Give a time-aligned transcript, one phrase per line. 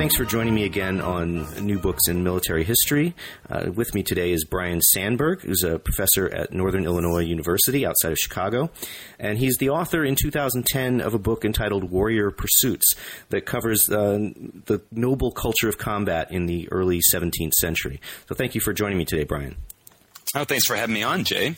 [0.00, 3.14] thanks for joining me again on New Books in Military History.
[3.50, 8.10] Uh, with me today is Brian Sandberg, who's a professor at Northern Illinois University outside
[8.10, 8.70] of Chicago.
[9.18, 12.94] And he's the author in 2010 of a book entitled Warrior Pursuits
[13.28, 14.30] that covers uh,
[14.64, 18.00] the noble culture of combat in the early 17th century.
[18.26, 19.58] So thank you for joining me today, Brian.
[20.34, 21.56] Oh, thanks for having me on, Jay.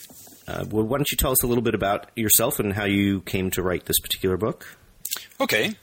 [0.49, 3.21] Uh, well, why don't you tell us a little bit about yourself and how you
[3.21, 4.67] came to write this particular book?
[5.41, 5.77] Okay.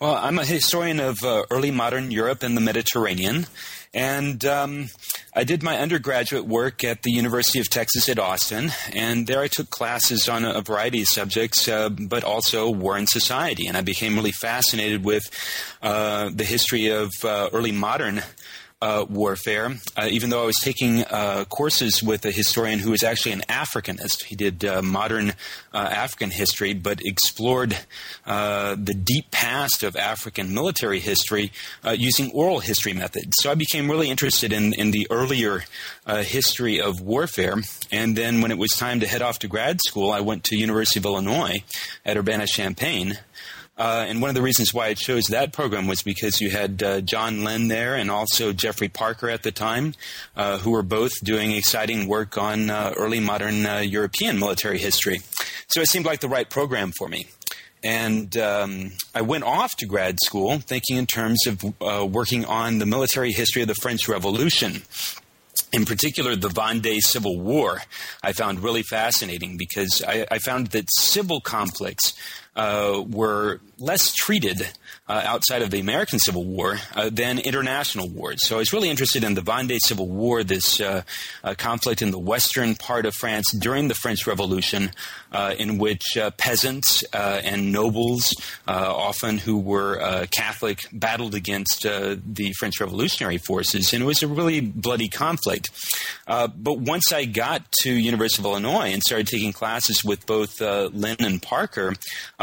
[0.00, 3.46] Well, I'm a historian of uh, early modern Europe and the Mediterranean,
[3.94, 4.90] and um,
[5.34, 9.48] I did my undergraduate work at the University of Texas at Austin, and there I
[9.48, 13.80] took classes on a, variety of subjects, uh, but also war and society, and I
[13.80, 15.24] became really fascinated with
[15.82, 18.22] uh, the history of uh, early modern
[18.86, 23.02] uh, warfare, uh, even though I was taking uh, courses with a historian who was
[23.02, 24.22] actually an Africanist.
[24.22, 25.30] He did uh, modern
[25.74, 27.76] uh, African history, but explored
[28.24, 31.50] the deep past of African military history
[31.94, 33.32] using oral history methods.
[33.40, 35.64] So I became really interested in, in the earlier
[36.06, 37.56] history of warfare.
[37.90, 40.56] And then when it was time to head off to grad school, I went to
[40.56, 41.64] University of Illinois
[42.04, 43.18] at Urbana-Champaign
[43.78, 46.82] uh, and one of the reasons why I chose that program was because you had
[46.82, 49.94] uh, John Lynn there and also Geoffrey Parker at the time,
[50.34, 55.20] uh, who were both doing exciting work on uh, early modern uh, European military history.
[55.68, 57.28] So it seemed like the right program for me.
[57.84, 62.78] And um, I went off to grad school thinking in terms of uh, working on
[62.78, 64.82] the military history of the French Revolution
[65.72, 67.82] in particular, the Vendée Civil War,
[68.22, 72.14] I found really fascinating because I, I found that civil conflicts
[72.56, 74.62] uh, were less treated
[75.08, 78.38] uh, outside of the American Civil War uh, than international wars.
[78.42, 81.02] So I was really interested in the Vendée Civil War, this uh,
[81.44, 84.90] uh, conflict in the western part of France during the French Revolution,
[85.32, 88.34] uh, in which peasants and nobles,
[88.66, 94.60] often who were Catholic, battled against the French Revolutionary forces, and it was a really
[94.60, 95.70] bloody conflict.
[96.26, 101.16] but once I got to University of Illinois and started taking classes with both Lynn
[101.20, 101.92] and Parker,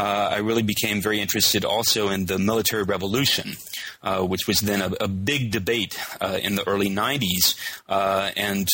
[0.04, 3.56] I really became very interested also in the military revolution,
[4.02, 7.54] uh, which was then a, a big debate uh, in the early 90s,
[7.88, 8.68] uh, and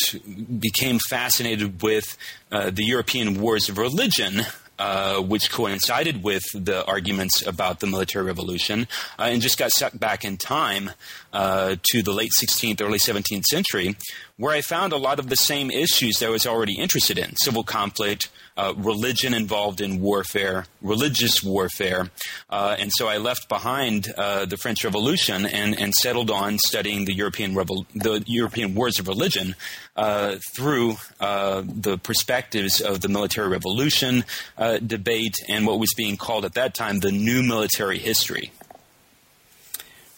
[0.59, 2.17] became fascinated with
[2.51, 4.41] uh, the European wars of religion.
[4.79, 8.87] Uh, which coincided with the arguments about the military revolution,
[9.19, 10.89] uh, and just got sucked back in time
[11.31, 13.95] to the late 16th, early 17th century,
[14.41, 17.35] where I found a lot of the same issues that I was already interested in
[17.35, 22.09] civil conflict, uh, religion involved in warfare, religious warfare.
[22.49, 27.05] Uh, and so I left behind uh, the French Revolution and, and settled on studying
[27.05, 29.55] the European, Revol- the European wars of religion
[29.95, 34.25] uh, through uh, the perspectives of the military revolution
[34.57, 38.51] uh, debate and what was being called at that time the new military history.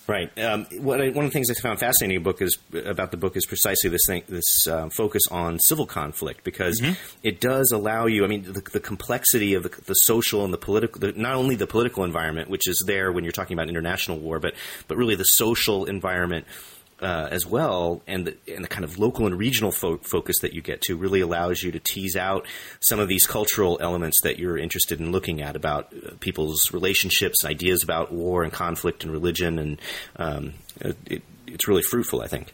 [0.05, 0.37] Right.
[0.37, 3.37] Um, what I, one of the things I found fascinating book is about the book
[3.37, 6.93] is precisely this thing, this uh, focus on civil conflict because mm-hmm.
[7.23, 8.25] it does allow you.
[8.25, 11.55] I mean, the, the complexity of the, the, social and the political, the, not only
[11.55, 14.55] the political environment, which is there when you're talking about international war, but
[14.89, 16.47] but really the social environment
[17.03, 20.53] uh, as well, and the, and the kind of local and regional fo- focus that
[20.53, 22.47] you get to really allows you to tease out
[22.79, 27.45] some of these cultural elements that you're interested in looking at about uh, people's relationships,
[27.45, 29.81] ideas about war and conflict and religion, and
[30.15, 30.53] um,
[31.05, 32.53] it, it's really fruitful, I think.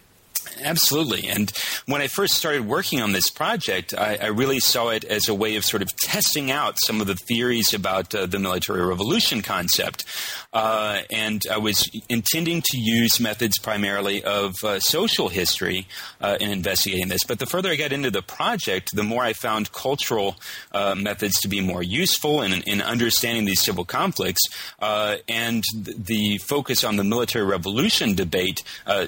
[0.62, 1.28] Absolutely.
[1.28, 1.52] And
[1.86, 5.34] when I first started working on this project, I, I, really saw it as a
[5.34, 9.42] way of sort of testing out some of the theories about uh, the military revolution
[9.42, 10.06] concept.
[10.52, 15.88] Uh, and I was intending to use methods primarily of uh, social history
[16.22, 17.24] uh, in investigating this.
[17.24, 20.38] But the further I got into the project, the more I found cultural
[20.72, 24.42] uh, methods to be more useful in, in understanding these civil conflicts.
[24.80, 28.64] Uh, and the focus on the military revolution debate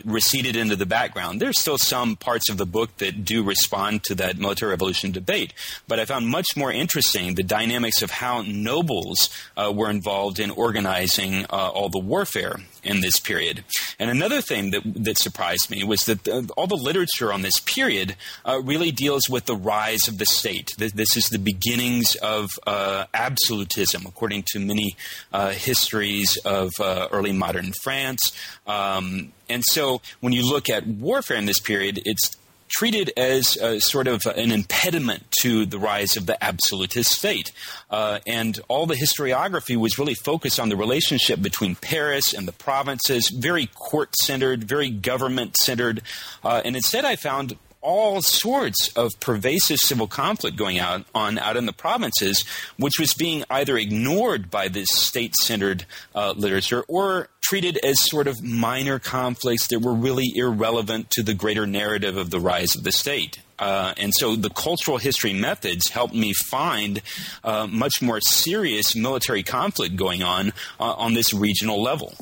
[0.05, 4.13] receded into the background there's still some parts of the book that do respond to
[4.13, 5.55] that military revolution debate,
[5.87, 10.51] but I found much more interesting the dynamics of how nobles uh, were involved in
[10.51, 13.63] organizing uh, all the warfare in this period.
[13.99, 17.59] And another thing that, that surprised me was that the, all the literature on this
[17.59, 20.73] period uh, really deals with the rise of the state.
[20.77, 24.95] This is the beginnings of uh, absolutism, according to many
[25.31, 28.31] uh, histories of uh, early modern France.
[28.65, 32.31] Um, and so when you look at warfare in this period, it's
[32.71, 37.51] treated as a, sort of an impediment to the rise of the absolutist state.
[37.89, 42.51] Uh, and all the historiography was really focused on the relationship between Paris and the
[42.53, 46.01] provinces, very court centered, very government centered.
[46.43, 51.57] Uh, and instead, I found all sorts of pervasive civil conflict going out on out
[51.57, 52.45] in the provinces,
[52.77, 55.85] which was being either ignored by this state-centered
[56.15, 61.33] uh, literature or treated as sort of minor conflicts that were really irrelevant to the
[61.33, 63.39] greater narrative of the rise of the state.
[63.59, 67.01] Uh, and so the cultural history methods helped me find
[67.43, 72.15] uh, much more serious military conflict going on uh, on this regional level.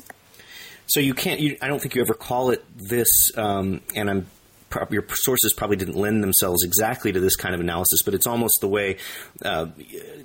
[0.86, 1.40] So you can't.
[1.40, 3.30] You, I don't think you ever call it this.
[3.38, 4.26] Um, and I'm
[4.90, 8.58] your sources probably didn't lend themselves exactly to this kind of analysis, but it's almost
[8.60, 8.96] the way
[9.44, 9.66] uh,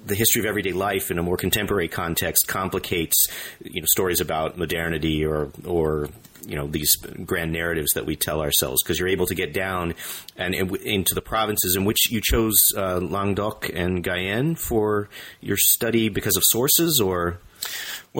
[0.06, 3.28] the history of everyday life in a more contemporary context complicates,
[3.64, 6.10] you know, stories about modernity or or
[6.46, 6.96] you know these
[7.26, 9.96] grand narratives that we tell ourselves because you're able to get down
[10.38, 15.10] and, into the provinces in which you chose uh, Languedoc and Guyenne for
[15.42, 17.40] your study because of sources or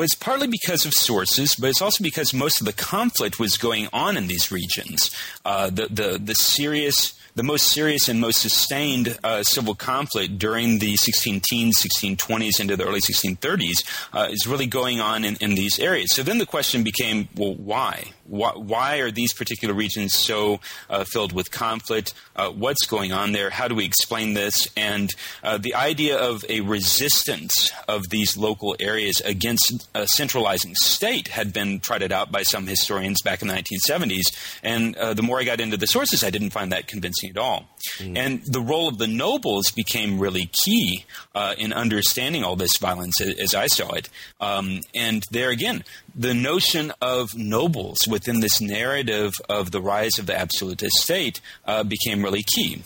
[0.04, 3.88] it's partly because of sources, but it's also because most of the conflict was going
[3.94, 5.10] on in these regions.
[5.46, 10.80] Uh, the, the, the serious the most serious and most sustained uh, civil conflict during
[10.80, 13.84] the 16 teens, 1620s into the early 1630s
[14.14, 16.14] uh, is really going on in, in, these areas.
[16.14, 18.14] So then the question became, well, why?
[18.26, 20.60] Why, why are these particular regions so
[20.90, 22.14] uh, filled with conflict?
[22.36, 23.50] Uh, what's going on there?
[23.50, 24.70] How do we explain this?
[24.78, 31.28] And uh, the idea of a resistance of these local areas against a centralizing state
[31.28, 34.60] had been trotted out by some historians back in the 1970s.
[34.64, 37.38] And uh, the more I got into the sources, I didn't find that convincing at
[37.38, 37.68] all.
[37.98, 38.18] Mm.
[38.18, 43.22] And the role of the nobles became really key uh, in understanding all this violence
[43.22, 44.10] as I saw it.
[44.40, 45.84] Um, and there again,
[46.14, 51.84] the notion of nobles within this narrative of the rise of the absolutist state uh,
[51.84, 52.84] became really key.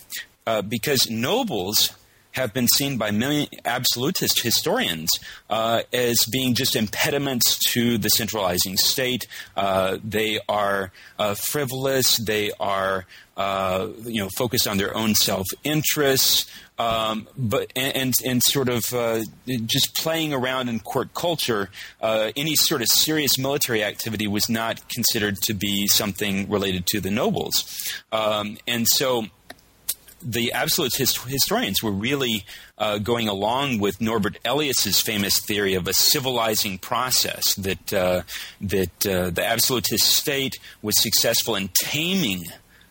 [0.47, 1.91] Uh, because nobles
[2.31, 5.09] have been seen by many absolutist historians
[5.49, 9.27] uh, as being just impediments to the centralizing state.
[9.55, 12.17] Uh, they are uh, frivolous.
[12.17, 13.05] They are
[13.35, 16.45] uh, you know focused on their own self interests.
[16.77, 19.23] Um, but and, and, sort of uh,
[19.65, 21.69] just playing around in court culture,
[22.01, 27.01] uh, any sort of serious military activity was not considered to be something related to
[27.01, 27.65] the nobles,
[28.13, 29.25] um, and so
[30.21, 32.45] the absolute hist- historians were really
[32.77, 38.21] uh, going along with Norbert Elias's famous theory of a civilizing process that uh,
[38.61, 42.45] that uh, the absolutist state was successful in taming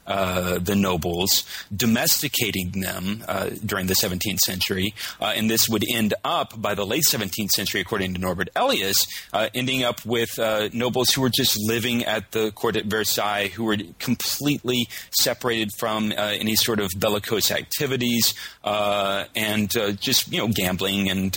[0.08, 1.44] uh, the nobles,
[1.74, 6.86] domesticating them uh, during the 17th century, uh, and this would end up by the
[6.86, 11.28] late 17th century, according to Norbert Elias, uh, ending up with uh, nobles who were
[11.28, 16.90] just living at the court at Versailles, who were completely separated from any sort of
[16.96, 18.34] bellicose activities,
[18.64, 19.70] and
[20.00, 21.36] just you know gambling and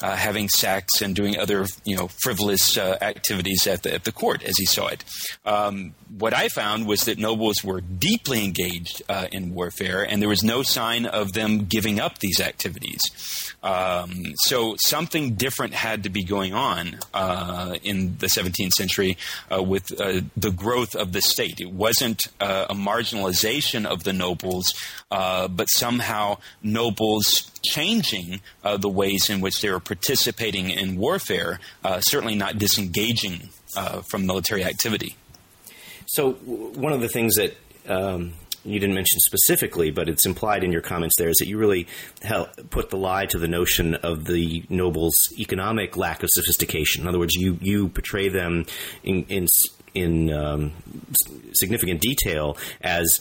[0.00, 4.56] having sex and doing other you know frivolous activities at the, at the court, as
[4.56, 5.04] he saw it.
[5.44, 10.28] Um, what I found was that nobles were deeply engaged uh, in warfare, and there
[10.28, 13.00] was no sign of them giving up these activities.
[13.62, 19.18] Um, so something different had to be going on uh, in the 17th century
[19.52, 21.60] uh, with uh, the growth of the state.
[21.60, 24.74] It wasn't uh, a marginalization of the nobles,
[25.10, 31.60] uh, but somehow nobles changing the ways in which they were participating in warfare,
[32.00, 33.50] certainly not disengaging
[34.08, 35.16] from military activity.
[36.12, 37.56] So, one of the things that
[37.88, 38.32] um,
[38.64, 41.86] you didn't mention specifically, but it's implied in your comments there, is that you really
[42.70, 47.02] put the lie to the notion of the nobles' economic lack of sophistication.
[47.02, 48.66] In other words, you you portray them
[49.04, 49.46] in in,
[49.94, 50.72] in um,
[51.52, 53.20] significant detail as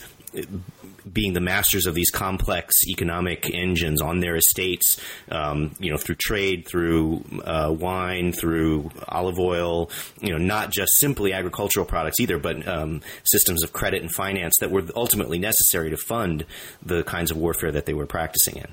[1.12, 5.00] being the masters of these complex economic engines on their estates,
[5.30, 9.90] um, you know, through trade, through uh, wine, through olive oil,
[10.22, 14.56] you know, not just simply agricultural products either, but um, systems of credit and finance
[14.60, 16.46] that were ultimately necessary to fund
[16.84, 18.68] the kinds of warfare that they were practicing in.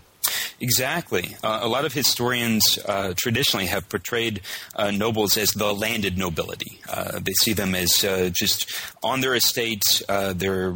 [0.61, 1.37] Exactly.
[1.45, 4.41] Uh, a lot of historians uh, traditionally have portrayed
[4.75, 6.81] uh, nobles as the landed nobility.
[6.89, 8.71] Uh, they see them as uh, just
[9.03, 10.73] on their estates, uh, they're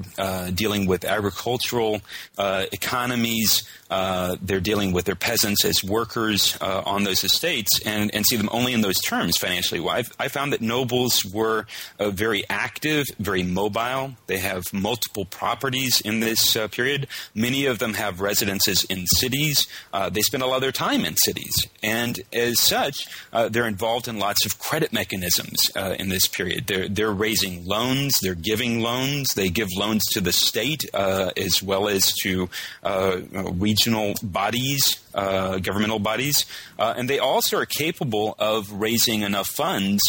[0.55, 2.01] dealing with agricultural
[2.39, 8.49] economies, they're dealing with their peasants as workers on those estates, and, and see them
[8.53, 9.81] only in those terms financially.
[9.81, 11.67] Well, i found that nobles were
[11.99, 14.15] very active, very mobile.
[14.27, 17.09] They have multiple properties in this period.
[17.35, 19.67] Many of them have residences in cities.
[19.93, 23.67] Uh, they spend a lot of their time in cities, and as such, uh, they're
[23.67, 26.67] involved in lots of credit mechanisms uh, in this period.
[26.67, 31.63] They're they're raising loans, they're giving loans, they give loans to the state uh, as
[31.63, 32.49] well as to
[32.83, 33.21] uh,
[33.53, 34.99] regional bodies.
[35.13, 36.47] Uh, governmental bodies,
[36.79, 40.01] and they also are capable of raising enough funds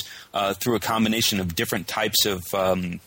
[0.59, 2.99] through a combination of different types of um,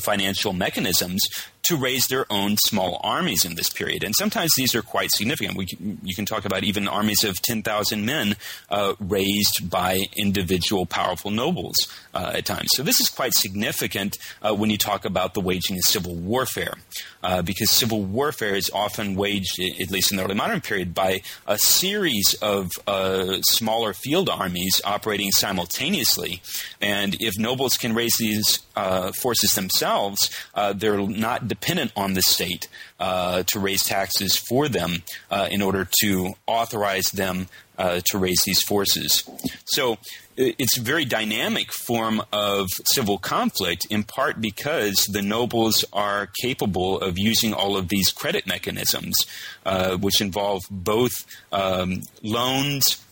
[0.00, 1.22] financial mechanisms
[1.64, 4.04] to raise their own small armies in this period.
[4.04, 5.56] And sometimes these are quite significant.
[5.56, 5.66] We
[6.02, 8.36] you can talk about even armies of 10,000 men
[8.70, 11.74] uh, raised by individual powerful nobles
[12.12, 12.68] uh, at times.
[12.74, 16.74] So this is quite significant uh, when you talk about the waging of civil warfare,
[17.22, 21.22] uh, because civil warfare is often waged, at least in the early modern period, by
[21.46, 26.42] a series of uh, smaller field armies operating simultaneously.
[26.80, 30.30] And if nobles can raise these uh, forces themselves,
[30.74, 32.68] they're not dependent on the state
[32.98, 38.42] uh, to raise taxes for them uh, in order to authorize them uh, to raise
[38.44, 39.28] these forces.
[39.64, 39.98] So
[40.36, 46.98] it's a very dynamic form of civil conflict, in part because the nobles are capable
[47.00, 49.16] of using all of these credit mechanisms,
[49.64, 51.12] uh, which involve both
[51.52, 53.03] um, loans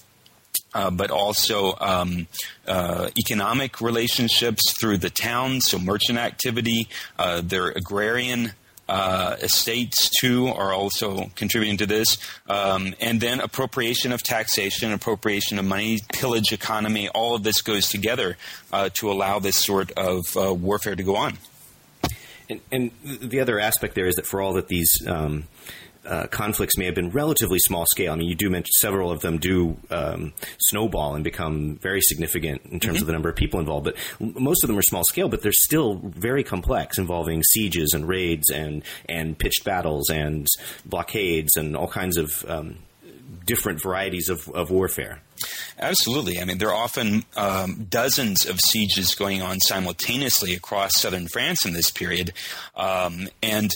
[0.74, 2.26] uh, but also um,
[2.66, 6.88] uh, economic relationships through the town, so merchant activity,
[7.18, 8.52] uh, their agrarian
[8.88, 15.58] uh, estates too are also contributing to this, um, and then appropriation of taxation, appropriation
[15.58, 17.08] of money, pillage economy.
[17.08, 18.36] All of this goes together
[18.72, 21.38] uh, to allow this sort of uh, warfare to go on.
[22.50, 25.44] And, and, the other aspect there is that for all that these um,
[26.06, 28.12] uh, conflicts may have been relatively small scale.
[28.12, 32.62] I mean, you do mention several of them do um, snowball and become very significant
[32.66, 33.02] in terms mm-hmm.
[33.02, 33.84] of the number of people involved.
[33.84, 38.08] But most of them are small scale, but they're still very complex, involving sieges and
[38.08, 40.46] raids and and pitched battles and
[40.84, 42.78] blockades and all kinds of um,
[43.44, 45.20] different varieties of, of warfare.
[45.78, 46.38] Absolutely.
[46.38, 51.66] I mean, there are often um, dozens of sieges going on simultaneously across southern France
[51.66, 52.32] in this period.
[52.76, 53.72] Um, and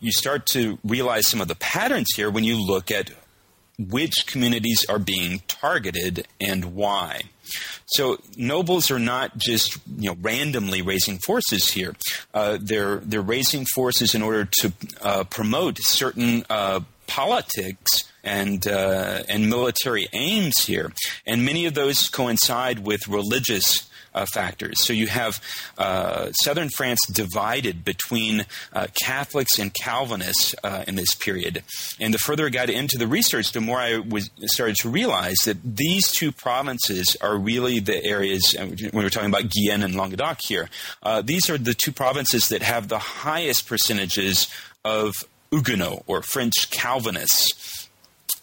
[0.00, 3.10] you start to realize some of the patterns here when you look at
[3.78, 7.22] which communities are being targeted and why.
[7.86, 11.94] So nobles are not just you know randomly raising forces here.
[12.32, 19.22] Uh, they're they're raising forces in order to uh, promote certain uh, politics and uh,
[19.28, 20.92] and military aims here,
[21.26, 23.88] and many of those coincide with religious.
[24.14, 24.84] Uh, factors.
[24.84, 25.40] So you have
[25.78, 31.62] uh, southern France divided between uh, Catholics and Calvinists uh, in this period.
[31.98, 35.38] And the further I got into the research, the more I was started to realize
[35.46, 39.94] that these two provinces are really the areas uh, when we're talking about Guyenne and
[39.94, 40.68] Languedoc here.
[41.02, 44.46] Uh, these are the two provinces that have the highest percentages
[44.84, 45.14] of
[45.50, 47.88] Huguenot or French Calvinists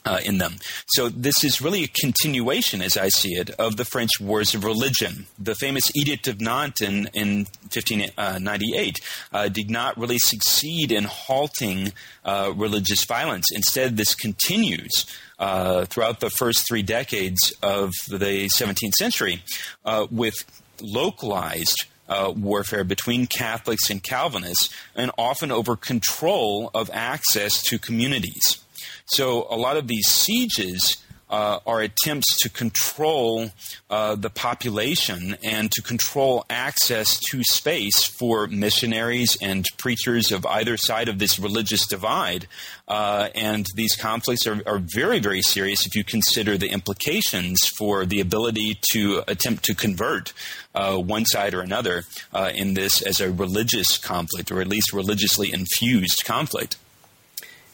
[0.10, 0.56] uh, in them.
[0.88, 4.63] So this is really a continuation, as I see it, of the French Wars of
[4.63, 5.28] Religion.
[5.38, 9.00] The famous Edict of Nantes in, in 1598
[9.32, 11.94] uh, did not really succeed in halting
[12.25, 13.46] uh, religious violence.
[13.54, 15.06] Instead, this continues.
[15.38, 19.42] Uh, throughout the first three decades of the 17th century,
[19.86, 20.36] uh, with
[20.82, 28.66] localized uh, warfare between Catholics and Calvinists, and often over control of access to communities.
[29.10, 30.98] So a lot of these sieges
[31.30, 33.51] uh, are attempts to control
[33.89, 40.75] uh, the population and to control access to space for missionaries and preachers of either
[40.75, 42.48] side of this religious divide.
[42.88, 48.06] Uh, and these conflicts are, are, very, very serious if you consider the implications for
[48.06, 50.34] the ability to attempt to convert
[50.74, 54.94] uh, one side or another uh, in this as a religious conflict or at least
[54.94, 56.78] religiously infused conflict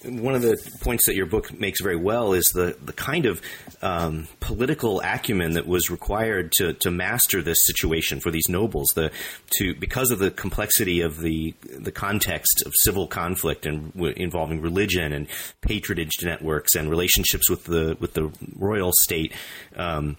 [0.06, 3.42] one of the points that your book makes very well is the, the kind of
[3.82, 8.88] um, political acumen that was required to, to master this situation for these nobles.
[8.96, 9.12] The
[9.58, 14.62] to because of the complexity of the the context of civil conflict and w- involving
[14.62, 15.28] religion and
[15.62, 19.34] patronage networks and relationships with the with the royal state.
[19.76, 20.18] Um,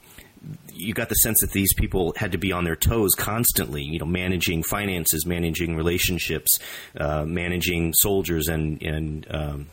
[0.73, 3.99] you got the sense that these people had to be on their toes constantly, you
[3.99, 6.59] know, managing finances, managing relationships,
[6.97, 9.67] uh, managing soldiers, and and um,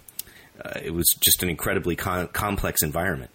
[0.63, 3.31] uh, it was just an incredibly complex environment.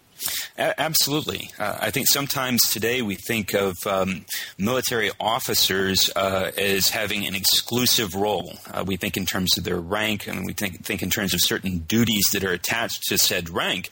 [0.57, 1.49] Absolutely.
[1.57, 4.25] Uh, I think sometimes today we think of um,
[4.57, 8.53] military officers uh, as having an exclusive role.
[8.69, 11.39] Uh, we think in terms of their rank, and we think, think in terms of
[11.41, 13.89] certain duties that are attached to said rank.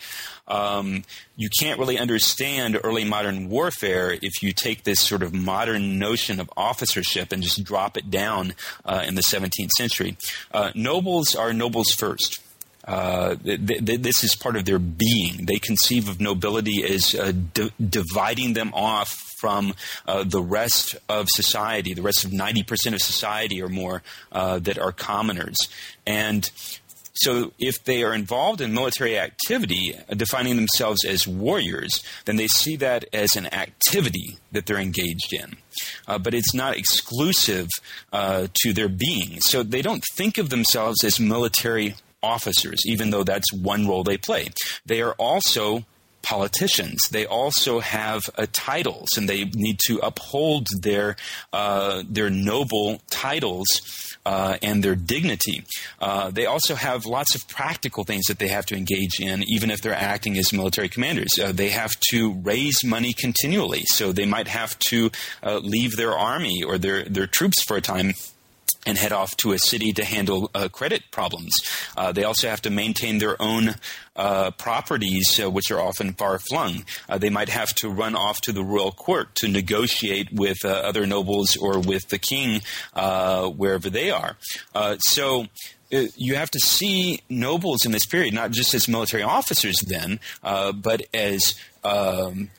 [0.49, 1.03] Um,
[1.35, 6.39] you can't really understand early modern warfare if you take this sort of modern notion
[6.39, 8.53] of officership and just drop it down
[8.85, 10.17] uh, in the 17th century.
[10.53, 12.41] Uh, nobles are nobles first.
[12.87, 15.45] Uh, th- th- this is part of their being.
[15.45, 19.73] They conceive of nobility as uh, d- dividing them off from
[20.07, 24.01] uh, the rest of society, the rest of 90% of society or more
[24.31, 25.57] uh, that are commoners.
[26.07, 26.49] And
[27.13, 32.47] So if they are involved in military activity, uh, defining themselves as warriors, then they
[32.47, 35.57] see that as an activity that they're engaged in.
[36.07, 37.67] Uh, but it's not exclusive
[38.13, 39.39] uh, to their being.
[39.41, 44.17] So they don't think of themselves as military officers, even though that's one role they
[44.17, 44.49] play.
[44.85, 45.85] They are also
[46.21, 47.07] politicians.
[47.09, 51.15] They also have uh, titles, and they need to uphold their
[51.53, 53.67] uh, their noble titles.
[54.25, 55.63] Uh, and their dignity.
[56.01, 59.71] Uh, they also have lots of practical things that they have to engage in, even
[59.71, 61.39] if they're acting as military commanders.
[61.41, 65.09] Uh, they have to raise money continually, so they might have to
[65.43, 68.11] uh, leave their army or their, their troops for a time
[68.87, 71.53] and head off to a city to handle uh, credit problems.
[71.95, 73.75] Uh, they also have to maintain their own
[74.15, 76.85] uh, properties, uh, which are often far flung.
[77.09, 80.69] Uh, they might have to run off to the royal court to negotiate with uh,
[80.69, 82.61] other nobles or with the king
[83.57, 84.37] wherever they are.
[84.99, 85.47] so
[85.89, 91.01] you have to see nobles in this period not just as military officers then, but
[91.13, 92.49] as um,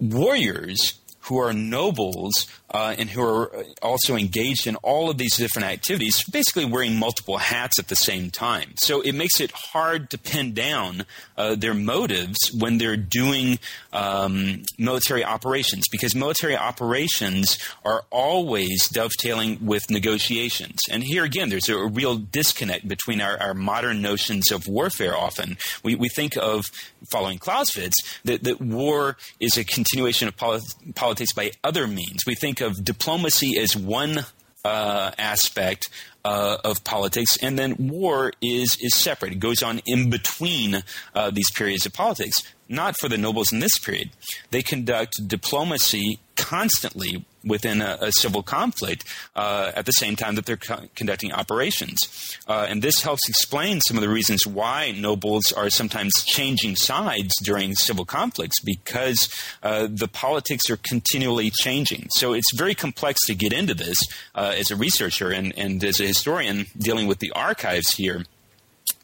[0.00, 0.94] warriors
[1.28, 6.22] who are nobles uh, and who are also engaged in all of these different activities,
[6.24, 8.74] basically wearing multiple hats at the same time.
[8.76, 11.04] So it makes it hard to pin down
[11.36, 13.58] uh, their motives when they're doing
[13.92, 20.78] um, military operations, because military operations are always dovetailing with negotiations.
[20.90, 25.56] And here again, there's a, real disconnect between our, our, modern notions of warfare often.
[25.82, 26.64] We, we think of,
[27.10, 30.60] following Clausewitz, that, that war is a continuation of poli-
[30.94, 32.24] politics by other means.
[32.26, 34.24] We think of diplomacy as one
[34.64, 35.88] uh, aspect
[36.24, 39.32] uh, of politics, and then war is is separate.
[39.32, 40.82] It goes on in between
[41.14, 42.42] uh, these periods of politics.
[42.68, 44.10] Not for the nobles in this period.
[44.50, 50.46] They conduct diplomacy constantly within a, a civil conflict uh, at the same time that
[50.46, 51.98] they're co- conducting operations.
[52.46, 57.34] Uh, and this helps explain some of the reasons why nobles are sometimes changing sides
[57.42, 59.28] during civil conflicts because
[59.62, 62.08] uh, the politics are continually changing.
[62.10, 63.98] So it's very complex to get into this
[64.34, 68.24] uh, as a researcher and, and as a historian dealing with the archives here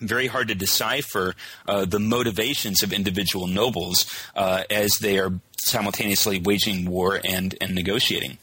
[0.02, 1.34] very hard to decipher
[1.66, 4.04] uh, the motivations of individual nobles
[4.36, 8.38] uh, as they are simultaneously waging war and, and negotiating.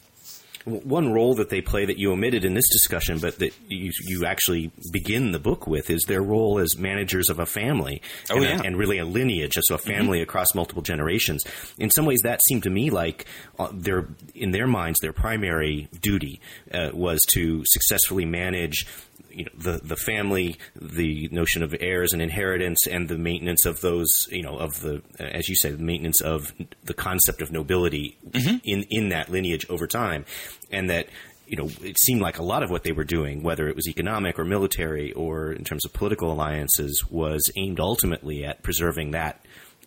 [0.66, 4.26] One role that they play that you omitted in this discussion, but that you, you
[4.26, 8.02] actually begin the book with, is their role as managers of a family.
[8.30, 8.60] Oh, and, yeah.
[8.60, 10.24] a, and really a lineage, so a family mm-hmm.
[10.24, 11.44] across multiple generations.
[11.78, 13.24] In some ways, that seemed to me like
[13.58, 16.40] uh, their, in their minds, their primary duty
[16.74, 18.86] uh, was to successfully manage
[19.30, 23.80] you know the the family, the notion of heirs and inheritance, and the maintenance of
[23.80, 26.52] those you know of the as you say the maintenance of
[26.84, 28.56] the concept of nobility mm-hmm.
[28.64, 30.24] in in that lineage over time,
[30.70, 31.08] and that
[31.50, 33.88] you know, it seemed like a lot of what they were doing, whether it was
[33.88, 39.44] economic or military or in terms of political alliances, was aimed ultimately at preserving that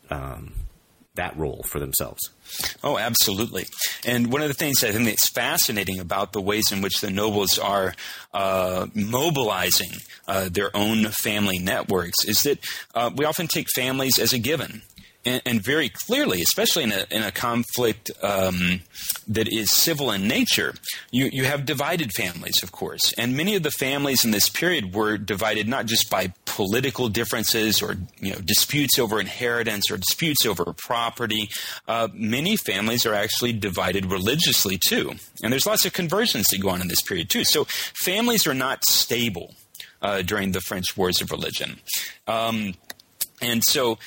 [0.10, 0.54] um,
[1.16, 2.30] that role for themselves.
[2.84, 3.66] Oh, absolutely.
[4.06, 7.12] And one of the things I think that's fascinating about the ways in which the
[7.12, 7.94] nobles are
[8.34, 9.92] uh, mobilizing
[10.28, 12.60] uh, their own family networks is that
[12.96, 14.82] uh, we often take families as a given
[15.26, 18.82] and, and very clearly, especially in a, in a conflict um,
[19.28, 20.74] that is civil in nature,
[21.12, 23.14] you, you have divided families, of course.
[23.14, 27.82] And many of the families in this period were divided not just by political differences
[27.82, 31.50] or you know, disputes over inheritance or disputes over property.
[31.88, 35.14] Uh, many families are actually divided religiously, too.
[35.42, 37.44] And there's lots of conversions that go on in this period, too.
[37.44, 39.54] So families are not stable.
[40.02, 41.80] Uh, during the French Wars of Religion.
[42.28, 42.74] Um,
[43.42, 43.98] and so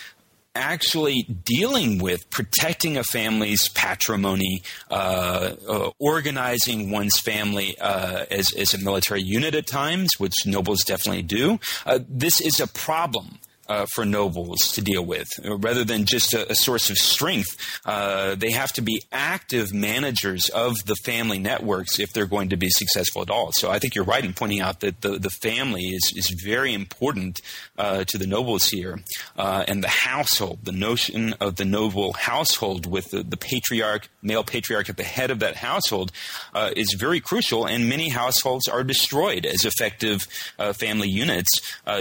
[0.56, 8.74] actually dealing with protecting a family's patrimony, uh, uh, organizing one's family uh, as, as
[8.74, 11.60] a military unit at times, which nobles definitely do.
[11.84, 13.38] Uh, this is a problem
[13.68, 17.57] uh, for nobles to deal with, rather than just a, a source of strength.
[17.85, 22.57] Uh, they have to be active managers of the family networks if they're going to
[22.57, 23.50] be successful at all.
[23.52, 26.74] So I think you're right in pointing out that the, the family is, is very
[26.74, 27.40] important
[27.79, 29.00] uh, to the nobles here,
[29.37, 34.44] uh, and the household, the notion of the noble household with the, the patriarch, male
[34.44, 36.12] patriarch at the head of that household,
[36.55, 37.66] uh, is very crucial.
[37.66, 40.26] And many households are destroyed as effective
[40.59, 41.50] uh, family units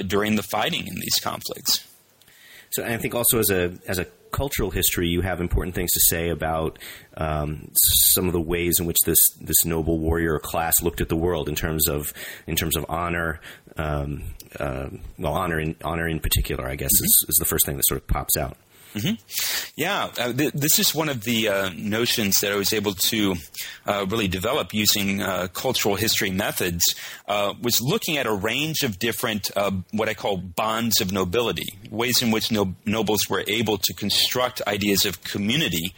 [0.08, 1.55] during the fighting in these conflicts
[2.72, 6.00] So I think also as a as a cultural history, you have important things to
[6.02, 6.78] say about
[7.16, 11.16] um, some of the ways in which this this noble warrior class looked at the
[11.16, 12.14] world in terms of
[12.48, 13.40] in terms of honor.
[13.78, 14.24] Um,
[14.60, 17.06] uh, well, honor in honor in particular, I guess, mm-hmm.
[17.06, 18.58] is, is the first thing that sort of pops out.
[18.96, 19.16] Mm-hmm.
[19.76, 23.36] Yeah, uh, th- this is one of the uh, notions that I was able to
[23.86, 26.82] uh, really develop using uh, cultural history methods.
[27.28, 31.78] Uh, was looking at a range of different, uh, what I call bonds of nobility,
[31.92, 35.94] ways in which no- nobles were able to construct ideas of community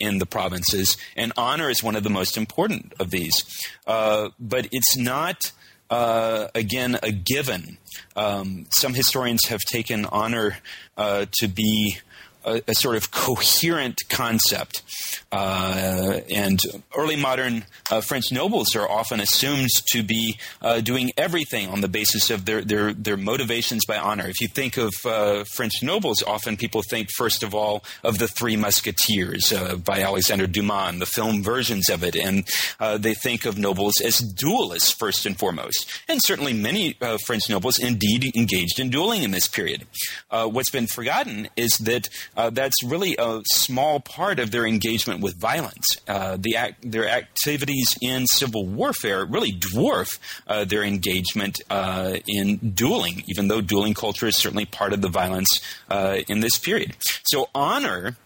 [0.00, 3.44] in the provinces, and honor is one of the most important of these.
[3.86, 5.52] but it's not.
[5.90, 7.78] Again, a given.
[8.14, 10.58] Um, some historians have taken honor
[10.96, 11.98] to be
[12.46, 14.82] a, a sort of coherent concept.
[15.32, 16.60] Uh, and
[16.96, 21.88] early modern uh, French nobles are often assumed to be uh, doing everything on the
[21.88, 24.28] basis of their, their, their motivations by honor.
[24.28, 28.28] If you think of uh, French nobles, often people think, first of all, of the
[28.28, 32.46] Three Musketeers uh, by Alexandre Dumas, the film versions of it, and
[33.00, 35.88] they think of nobles as duelists first and foremost.
[36.08, 39.86] And certainly many French nobles indeed engaged in dueling in this period.
[40.30, 45.36] what's been forgotten is that uh, that's really a small part of their engagement with
[45.36, 45.86] violence.
[46.06, 52.56] Uh, the act, their activities in civil warfare really dwarf uh, their engagement uh, in
[52.74, 56.96] dueling, even though dueling culture is certainly part of the violence uh, in this period.
[57.24, 58.16] So honor.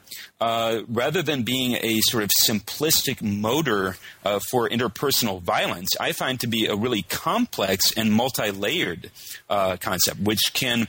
[0.41, 6.41] Uh, rather than being a sort of simplistic motor uh, for interpersonal violence, I find
[6.41, 9.11] to be a really complex and multi layered
[9.51, 10.89] uh, concept, which can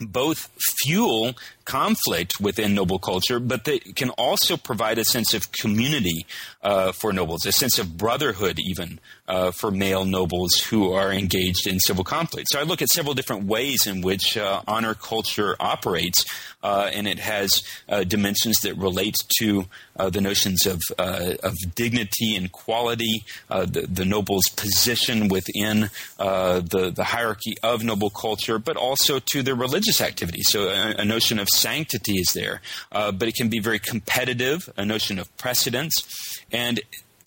[0.00, 0.48] both
[0.82, 6.26] fuel conflict within noble culture, but they can also provide a sense of community
[6.62, 11.66] uh, for nobles, a sense of brotherhood, even uh, for male nobles who are engaged
[11.66, 12.48] in civil conflict.
[12.50, 16.24] So I look at several different ways in which uh, honor culture operates,
[16.62, 22.36] uh, and it has uh, dimensions that relate to uh, the notions of, of dignity
[22.36, 29.18] and quality, the, the, noble's position within the, the hierarchy of noble culture, but also
[29.18, 30.42] to their religious activity.
[30.42, 32.60] So a, a notion of sanctity is there,
[32.90, 36.40] uh, but it can be very competitive, a notion of precedence.
[36.50, 36.80] And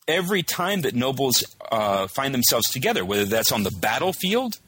[0.08, 4.60] every time that nobles uh, find themselves together, whether that's on the battlefield,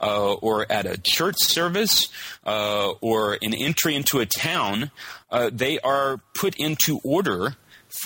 [0.00, 2.08] uh, or at a church service
[2.44, 4.90] uh, or an entry into a town,
[5.30, 7.56] uh, they are put into order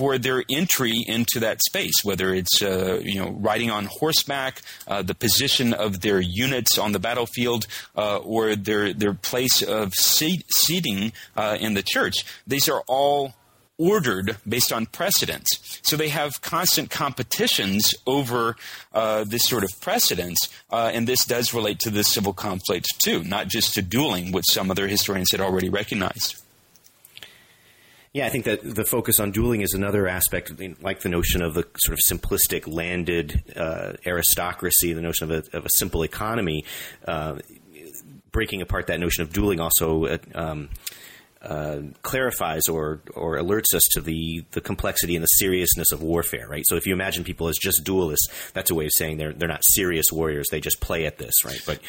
[0.01, 5.03] for their entry into that space, whether it's uh, you know riding on horseback, uh,
[5.03, 7.67] the position of their units on the battlefield,
[7.99, 12.15] uh, or their their place of seat, seating uh, in the church.
[12.47, 13.35] These are all
[13.77, 15.49] ordered based on precedence.
[15.83, 18.57] So they have constant competitions over
[18.95, 23.23] uh, this sort of precedence, uh, and this does relate to the civil conflict too,
[23.23, 26.41] not just to dueling, which some other historians had already recognized.
[28.13, 31.55] Yeah, I think that the focus on dueling is another aspect, like the notion of
[31.55, 36.65] the sort of simplistic landed uh, aristocracy, the notion of a, of a simple economy.
[37.07, 37.39] Uh,
[38.33, 40.69] breaking apart that notion of dueling also uh, um,
[41.43, 46.47] uh, clarifies or or alerts us to the the complexity and the seriousness of warfare,
[46.47, 46.65] right?
[46.67, 49.49] So if you imagine people as just duelists, that's a way of saying they're they're
[49.49, 51.61] not serious warriors; they just play at this, right?
[51.65, 51.81] But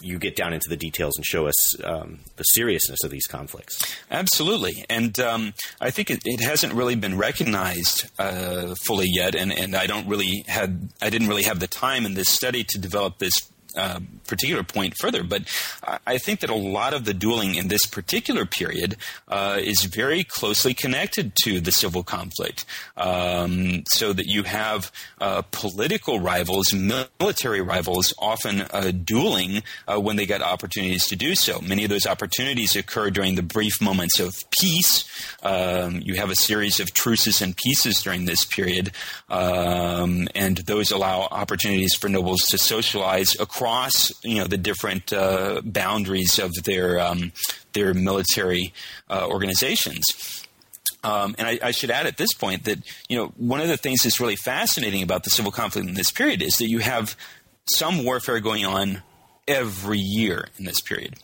[0.00, 3.78] you get down into the details and show us um, the seriousness of these conflicts.
[4.10, 9.52] Absolutely, and um, I think it, it, hasn't really been recognized uh, fully yet, and
[9.52, 12.78] and I don't really had I didn't really have the time in this study to
[12.78, 15.42] develop this uh, particular point further, but
[16.06, 18.96] I think that a lot of the dueling in this particular period
[19.28, 22.64] uh, is very closely connected to the civil conflict.
[22.96, 30.16] Um, so that you have uh, political rivals, military rivals, often uh, dueling uh, when
[30.16, 31.60] they get opportunities to do so.
[31.60, 35.04] Many of those opportunities occur during the brief moments of peace.
[35.42, 38.90] Um, you have a series of truces and peaces during this period,
[39.30, 43.67] um, and those allow opportunities for nobles to socialize across
[44.22, 47.32] you know the different uh, boundaries of their um,
[47.72, 48.72] their military
[49.10, 50.44] uh, organizations.
[51.04, 52.78] Um, and I, I, should add at this point that
[53.08, 56.10] you know one of the things that's really fascinating about the civil conflict in this
[56.10, 57.16] period is that you have
[57.72, 59.02] some warfare going on
[59.46, 61.14] every year in this period.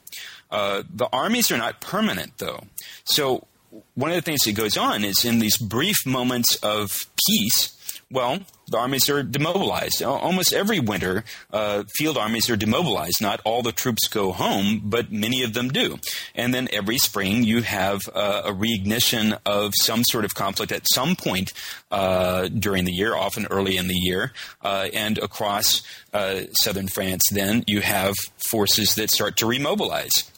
[0.51, 2.63] Uh, the armies are not permanent, though.
[3.05, 3.47] So
[3.95, 6.93] one of the things that goes on is in these brief moments of
[7.27, 10.03] peace, well, the armies are demobilized.
[10.03, 13.21] Almost every winter, uh, field armies are demobilized.
[13.21, 15.99] Not all the troops go home, but many of them do.
[16.35, 20.87] And then every spring, you have uh, a reignition of some sort of conflict at
[20.91, 21.53] some point
[21.91, 24.33] uh, during the year, often early in the year.
[24.63, 28.15] Uh, and across uh, southern France, then you have
[28.49, 30.31] forces that start to remobilize.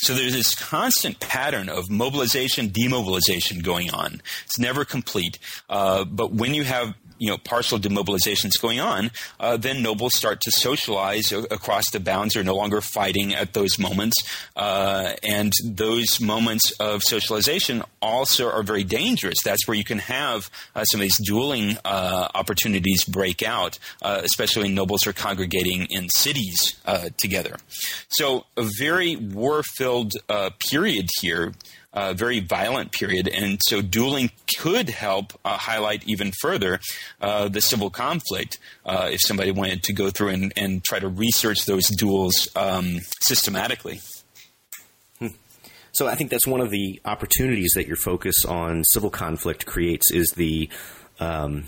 [0.00, 4.22] So there's this constant pattern of mobilization, demobilization going on.
[4.44, 5.38] It's never complete.
[5.68, 10.40] Uh, but when you have you know partial demobilizations going on, uh, then nobles start
[10.42, 12.34] to socialize across the bounds.
[12.34, 14.16] They're no longer fighting at those moments,
[14.56, 19.36] uh, and those moments of socialization also are very dangerous.
[19.44, 24.20] That's where you can have uh, some of these dueling uh, opportunities break out, uh,
[24.22, 27.56] especially when nobles are congregating in cities uh, together.
[28.08, 30.12] So a very war-filled
[30.58, 31.52] period here
[32.16, 36.80] very violent period, and so dueling could help uh, highlight even further
[37.20, 41.08] uh, the civil conflict uh, if somebody wanted to go through and, and try to
[41.08, 44.00] research those duels um, systematically.
[45.18, 45.28] Hmm.
[45.92, 50.10] So I think that's one of the opportunities that your focus on civil conflict creates
[50.10, 50.68] is the
[51.20, 51.64] um,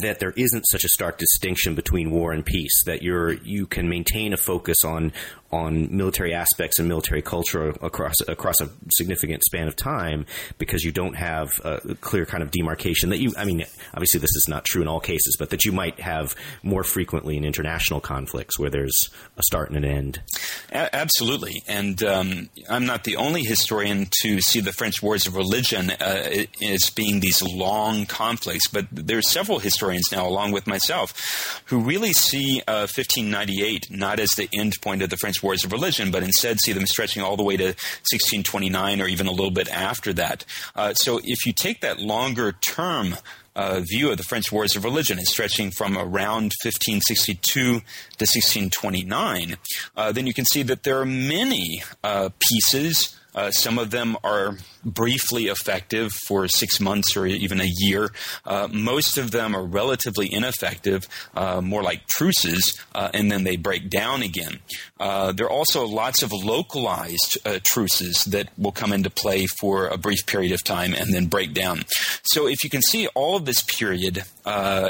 [0.00, 2.82] that there isn't such a stark distinction between war and peace.
[2.84, 5.12] That you're you can maintain a focus on
[5.52, 10.24] on military aspects and military culture across across a significant span of time
[10.56, 14.34] because you don't have a clear kind of demarcation that you I mean obviously this
[14.34, 18.00] is not true in all cases but that you might have more frequently in international
[18.00, 20.22] conflicts where there's a start and an end.
[20.70, 21.62] A- absolutely.
[21.68, 26.44] And um, I'm not the only historian to see the French wars of religion uh,
[26.62, 32.12] as being these long conflicts but there's several historians now along with myself who really
[32.14, 36.22] see uh, 1598 not as the end point of the French wars of religion, but
[36.22, 40.12] instead see them stretching all the way to 1629 or even a little bit after
[40.12, 40.44] that.
[40.74, 43.16] Uh, so if you take that longer term
[43.54, 49.56] uh, view of the French wars of religion is stretching from around 1562 to 1629,
[49.96, 54.16] uh, then you can see that there are many uh, peaces uh, some of them
[54.24, 58.10] are briefly effective for six months or even a year.
[58.44, 63.56] Uh, most of them are relatively ineffective, uh, more like truces, uh, and then they
[63.56, 64.58] break down again.
[64.98, 69.88] Uh, there are also lots of localized uh, truces that will come into play for
[69.88, 71.82] a brief period of time and then break down.
[72.24, 74.24] So if you can see all of this period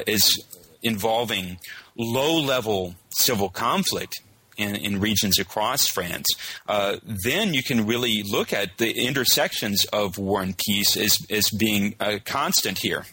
[0.06, 0.44] is
[0.82, 1.58] involving
[1.96, 4.20] low level civil conflict
[4.56, 6.28] in, in regions across France,
[6.68, 11.50] uh, then you can really look at the intersections of war and peace as, as
[11.50, 13.06] being a constant here.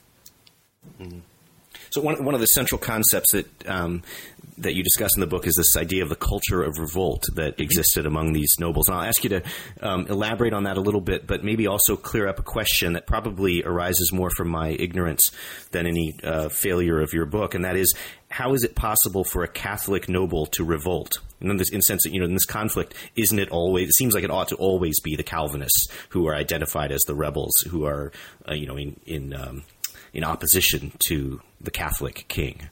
[0.99, 1.19] Mm-hmm.
[1.91, 4.03] So one one of the central concepts that um,
[4.59, 7.59] that you discuss in the book is this idea of the culture of revolt that
[7.59, 8.87] existed among these nobles.
[8.87, 9.43] And I'll ask you to
[9.81, 13.07] um, elaborate on that a little bit, but maybe also clear up a question that
[13.07, 15.31] probably arises more from my ignorance
[15.71, 17.95] than any uh, failure of your book, and that is
[18.29, 21.17] how is it possible for a Catholic noble to revolt?
[21.41, 24.23] In the, in sense you know, in this conflict, isn't it always, it seems like
[24.23, 28.11] it ought to always be the Calvinists who are identified as the rebels who are,
[28.47, 29.63] uh, you know, in, in, um,
[30.13, 32.69] in opposition to the Catholic king.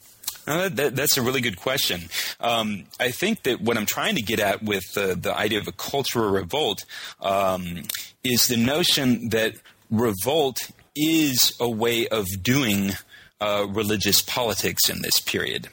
[0.48, 2.04] Uh, that, that's a really good question.
[2.40, 5.68] Um, I think that what I'm trying to get at with uh, the idea of
[5.68, 6.86] a cultural revolt
[7.20, 7.84] um,
[8.24, 9.56] is the notion that
[9.92, 12.92] revolt is a way of doing
[13.42, 15.68] uh, religious politics in this period.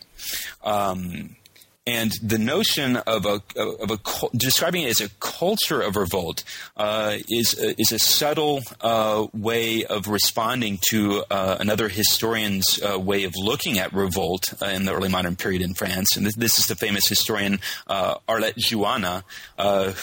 [0.62, 1.36] Um,
[1.86, 3.98] and the notion of a of a
[4.36, 6.42] describing it as a culture of revolt
[6.78, 12.98] uh, is a, is a subtle uh, way of responding to uh, another historian's uh,
[12.98, 16.16] way of looking at revolt uh, in the early modern period in France.
[16.16, 19.24] And this, this is the famous historian uh, Arlette Jouanna,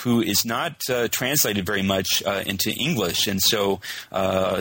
[0.04, 3.80] who is not translated very much into English, and so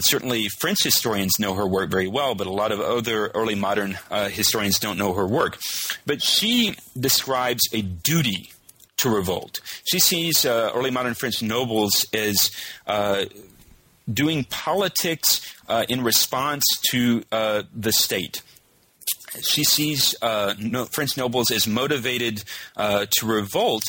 [0.01, 3.99] certainly French historians know her work very well, but a lot of other early modern
[4.31, 5.59] historians don't know her work.
[6.07, 6.77] But she
[7.11, 8.53] describes a duty
[8.99, 9.61] to revolt.
[9.85, 12.53] She sees uh, early modern French nobles as
[12.87, 13.25] uh,
[14.13, 15.29] doing politics
[15.69, 18.43] uh, in response to uh, the state.
[19.43, 22.45] She sees uh, no, French nobles as motivated
[22.77, 23.85] uh, to revolt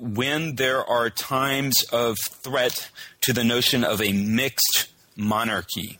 [0.00, 2.90] when there are times of threat
[3.22, 5.98] to the notion of a mixed monarchy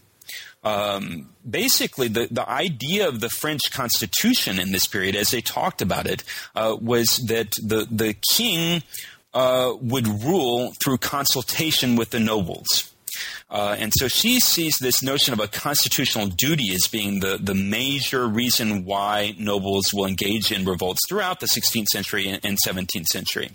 [0.67, 5.81] um, basically the, the idea of the French Constitution in this period, as they talked
[5.81, 6.25] about it,
[6.57, 8.83] uh, was that the, the king
[9.33, 12.93] uh, would rule through consultation with the nobles.
[13.49, 17.55] Uh, and so she sees this notion of a constitutional duty as being the, the
[17.55, 23.53] major reason why nobles will engage in revolts throughout the 16th century and, 17th century.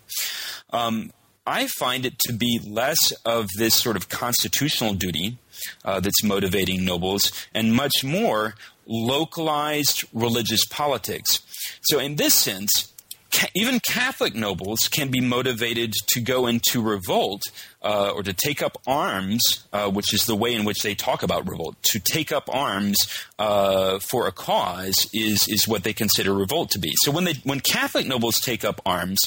[0.69, 1.11] Um,
[1.45, 5.37] I find it to be less of this sort of constitutional duty
[5.83, 11.39] uh, that's motivating nobles, and much more localized religious politics.
[11.83, 12.91] So, in this sense,
[13.31, 17.41] ca- even Catholic nobles can be motivated to go into revolt
[17.81, 21.23] uh, or to take up arms, uh, which is the way in which they talk
[21.23, 21.81] about revolt.
[21.83, 22.97] To take up arms
[23.39, 26.91] uh, for a cause is is what they consider revolt to be.
[27.03, 29.19] So when they when Catholic nobles take up arms,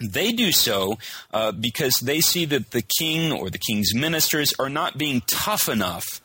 [0.00, 0.98] they do so
[1.32, 5.68] uh, because they see that the king or the king's ministers are not being tough
[5.68, 6.20] enough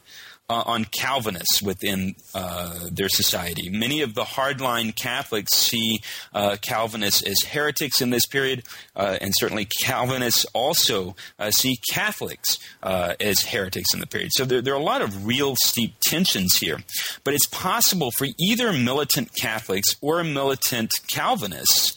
[0.50, 3.70] uh, on Calvinists within uh, their society.
[3.70, 6.02] Many of the hardline Catholics see
[6.34, 8.64] uh, Calvinists as heretics in this period,
[8.96, 14.32] uh, and certainly Calvinists also uh, see Catholics uh, as heretics in the period.
[14.34, 16.78] So there, there, are a lot of real steep tensions here.
[17.24, 21.95] But it's possible for either militant Catholics or militant Calvinists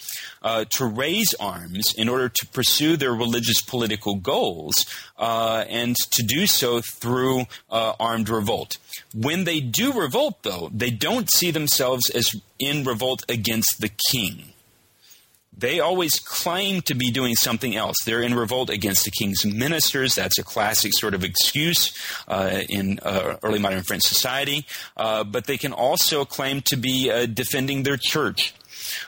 [0.49, 4.87] uh, to raise arms in order to pursue their religious political goals,
[5.19, 8.79] uh, and to do so through uh, armed revolt.
[9.13, 14.55] When they do revolt, though, they don't see themselves as in revolt against the king.
[15.55, 17.97] They always claim to be doing something else.
[18.07, 20.15] They're in revolt against the king's ministers.
[20.15, 21.93] That's a classic sort of excuse
[22.29, 24.65] uh, in uh, early modern French society.
[24.97, 28.55] Uh, but they can also claim to be uh, defending their church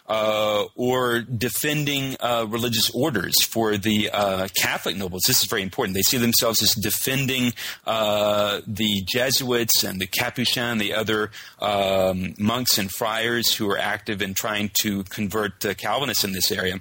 [0.08, 5.22] uh, or defending uh, religious orders for the uh, Catholic nobles.
[5.26, 5.94] This is very important.
[5.94, 7.52] They see themselves as defending
[7.86, 14.22] uh, the Jesuits and the Capuchin, the other um, monks and friars who are active
[14.22, 16.74] in trying to convert uh, Calvinists in this area.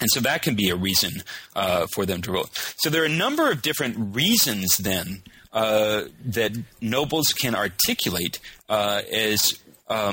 [0.00, 1.22] And so that can be a reason
[1.54, 2.50] uh, for them to vote.
[2.78, 5.22] So there are a number of different reasons then
[5.52, 9.58] uh, that nobles can articulate uh, as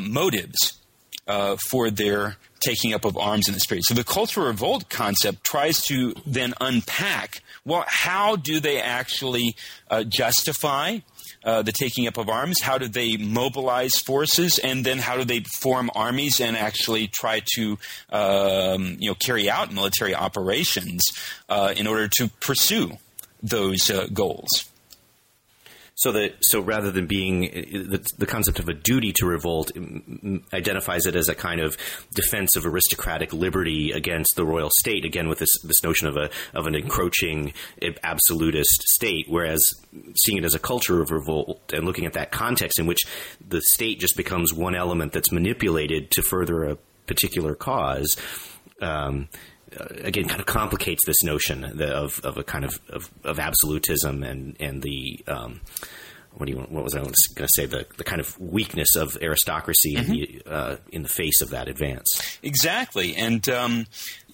[0.02, 0.81] motives
[1.28, 3.84] uh, for their taking up of arms in the period.
[3.86, 9.56] So the cultural revolt concept tries to then unpack well, how do they actually
[9.90, 11.00] uh, justify
[11.44, 12.62] uh, the taking up of arms?
[12.62, 17.42] How do they mobilize forces, and then how do they form armies and actually try
[17.56, 17.78] to
[18.10, 21.04] um, you know carry out military operations
[21.50, 22.98] uh, in order to pursue
[23.44, 24.71] those uh, goals?
[25.96, 29.72] So that so rather than being the, the, concept of a duty to revolt
[30.54, 31.78] identifies it as a kind of
[32.16, 35.06] defense of aristocratic liberty against the royal state.
[35.06, 37.54] Again, with this this notion of a of an encroaching
[38.04, 39.76] absolutist state, whereas
[40.16, 43.02] seeing it as a culture of revolt and looking at that context in which
[43.46, 48.18] the state just becomes one element that's manipulated to further a particular cause.
[48.82, 49.28] Um,
[49.80, 54.56] again kind of complicates this notion of, of a kind of, of, of absolutism and
[54.60, 55.62] and the um,
[56.34, 59.18] what do you what was I going to say the the kind of weakness of
[59.22, 60.12] aristocracy mm-hmm.
[60.12, 62.40] in, the, uh, in the face of that advance.
[62.42, 63.86] Exactly, and um,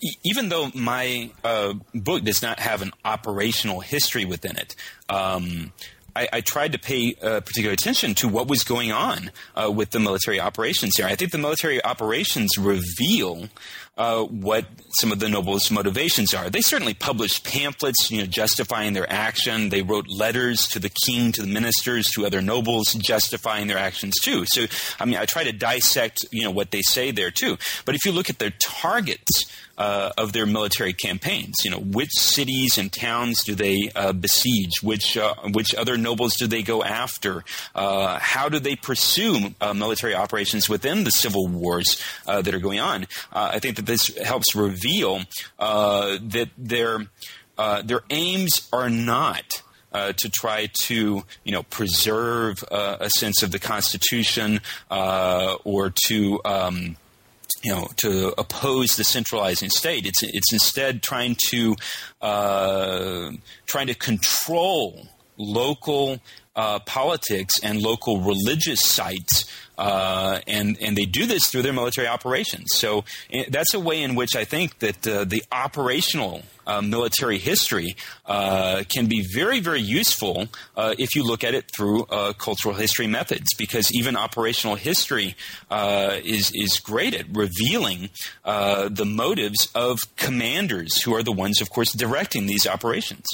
[0.01, 4.75] e- even though my uh, book does not have an operational history within it.
[5.09, 5.73] Um,
[6.15, 9.91] I, I, tried to pay uh, particular attention to what was going on uh, with
[9.91, 11.05] the military operations here.
[11.05, 13.49] I think the military operations reveal
[13.97, 14.65] uh, what
[14.99, 16.49] some of the nobles' motivations are.
[16.49, 19.69] They certainly published pamphlets, you know, justifying their action.
[19.69, 24.15] They wrote letters to the king, to the ministers, to other nobles, justifying their actions
[24.19, 24.45] too.
[24.45, 24.65] So,
[24.99, 27.57] I mean, I try to dissect, you know, what they say there too.
[27.85, 29.45] But if you look at their targets,
[29.77, 31.55] uh, of their military campaigns.
[31.63, 34.81] You know, which cities and towns do they uh, besiege?
[34.81, 37.43] Which uh, which other nobles do they go after?
[37.75, 42.79] Uh, how do they pursue uh, military operations within the civil wars that are going
[42.79, 43.07] on?
[43.31, 45.21] I think that this helps reveal
[45.57, 47.07] that their
[47.83, 49.63] their aims are not.
[49.93, 54.59] Uh, to try to you know preserve uh, a sense of the Constitution
[54.91, 56.97] uh, or to um,
[57.63, 60.05] you know, to oppose the centralizing state.
[60.05, 61.75] It's it's instead trying to
[62.21, 63.31] uh,
[63.65, 66.19] trying to control local
[66.55, 69.45] uh, politics and local religious sites,
[69.77, 72.67] uh, and and they do this through their military operations.
[72.73, 77.37] So eh, that's a way in which I think that uh, the operational uh, military
[77.37, 82.05] history uh, can be very very useful uh, if you look at it through
[82.37, 85.35] cultural history methods, because even operational history
[85.71, 88.09] is is great at revealing
[88.43, 93.25] the motives of commanders who are the ones, of course, directing these operations.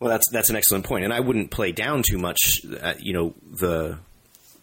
[0.00, 2.62] Well, that's that's an excellent point, and I wouldn't play down too much.
[2.82, 3.98] Uh, you know the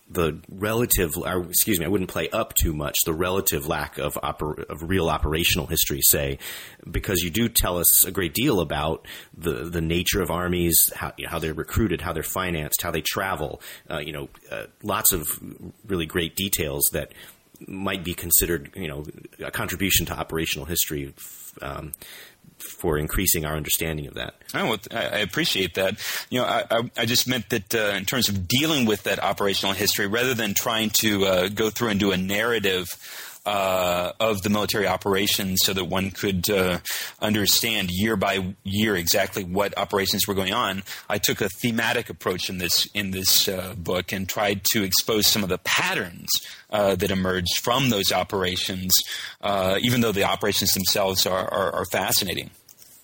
[0.10, 4.14] the relative, or excuse me, I wouldn't play up too much the relative lack of
[4.16, 6.40] oper- of real operational history, say,
[6.90, 9.06] because you do tell us a great deal about
[9.38, 12.92] the the nature of armies, how you know, how they're recruited, how they're financed, how
[12.92, 13.62] they travel.
[13.90, 15.40] Uh, you know, uh, lots of
[15.86, 17.14] really great details that
[17.68, 19.04] might be considered, you know,
[19.44, 21.14] a contribution to operational history.
[21.62, 21.92] Um,
[22.60, 24.36] for increasing our understanding of that.
[24.92, 26.00] I appreciate that.
[26.30, 29.74] You know, I, I just meant that uh, in terms of dealing with that operational
[29.74, 32.88] history, rather than trying to uh, go through and do a narrative
[33.48, 36.80] uh, of the military operations so that one could uh,
[37.22, 40.84] understand year by year exactly what operations were going on.
[41.10, 45.28] I took a thematic approach in this in this uh, book and tried to expose
[45.28, 46.28] some of the patterns
[46.72, 48.92] uh, that emerged from those operations,
[49.40, 52.50] uh, even though the operations themselves are, are, are fascinating.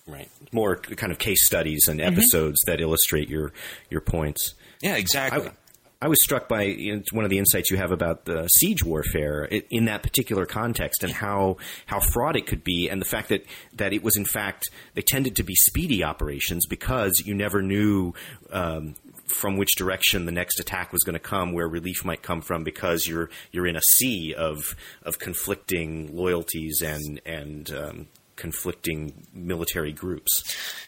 [0.06, 2.12] Right, more kind of case studies and mm-hmm.
[2.12, 2.70] episodes mm-hmm.
[2.70, 3.54] that illustrate your
[3.88, 4.54] your points.
[4.82, 5.48] Yeah, exactly.
[5.48, 5.52] I,
[6.00, 8.84] I was struck by you know, one of the insights you have about the siege
[8.84, 13.30] warfare in that particular context and how how fraught it could be, and the fact
[13.30, 17.62] that that it was in fact they tended to be speedy operations because you never
[17.62, 18.12] knew.
[18.50, 18.94] Um,
[19.26, 22.62] from which direction the next attack was going to come, where relief might come from,
[22.62, 29.92] because you're you're in a sea of of conflicting loyalties and and um, conflicting military
[29.92, 30.42] groups.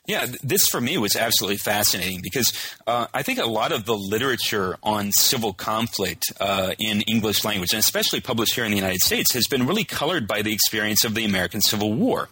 [0.07, 2.53] Yeah, this for me was absolutely fascinating because
[2.87, 7.73] uh, I think a lot of the literature on civil conflict uh, in English language,
[7.73, 11.05] and especially published here in the United States, has been really colored by the experience
[11.05, 12.29] of the American Civil War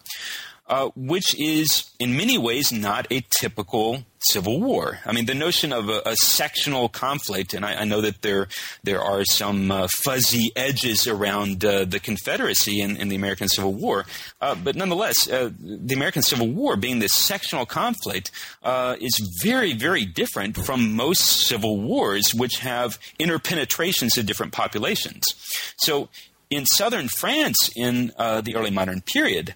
[0.66, 5.00] uh, which is in many ways not a typical civil war.
[5.04, 8.48] I mean, the notion of a, a sectional conflict, and I, I, know that there
[8.82, 13.74] there are some uh, fuzzy edges around uh, the Confederacy in, in, the American Civil
[13.74, 14.06] War,
[14.40, 18.30] uh, but nonetheless, uh, the American Civil War, being this sectional conflict,
[18.62, 25.24] uh, is very, very different from most civil wars, which have interpenetrations of different populations.
[25.76, 26.08] So.
[26.50, 29.54] In southern France, in the early modern period,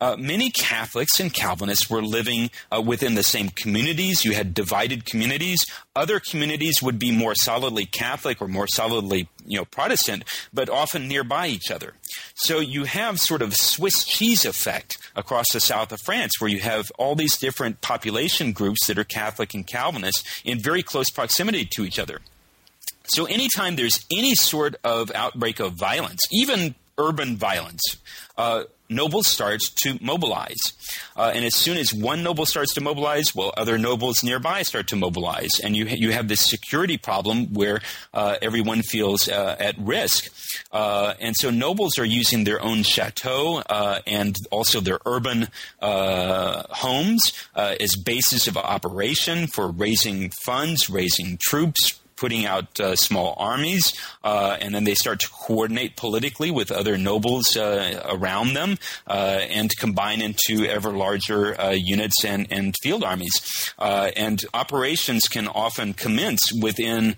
[0.00, 4.24] uh, many Catholics and Calvinists were living uh, within the same communities.
[4.24, 5.66] You had divided communities.
[5.94, 11.06] Other communities would be more solidly Catholic or more solidly, you know, Protestant, but often
[11.06, 11.94] nearby each other.
[12.34, 16.60] So you have sort of Swiss cheese effect across the south of France, where you
[16.60, 21.66] have all these different population groups that are Catholic and Calvinist in very close proximity
[21.66, 22.20] to each other.
[23.04, 27.82] So anytime there's any sort of outbreak of violence, even urban violence,
[28.38, 30.58] uh, nobles start to mobilize.
[31.16, 34.86] Uh, and as soon as one noble starts to mobilize, well, other nobles nearby start
[34.88, 35.60] to mobilize.
[35.60, 37.80] And you, you have this security problem where
[38.12, 40.32] uh, everyone feels uh, at risk.
[40.72, 45.48] Uh, and so nobles are using their own chateau uh, and also their urban
[45.80, 53.34] uh, homes as bases of operation for raising funds, raising troops, putting out uh, small
[53.38, 58.76] armies, uh, and then they start to coordinate politically with other nobles uh, around them
[59.06, 63.32] uh, and combine into ever larger uh, units and, and field armies.
[63.78, 67.16] and operations can often commence within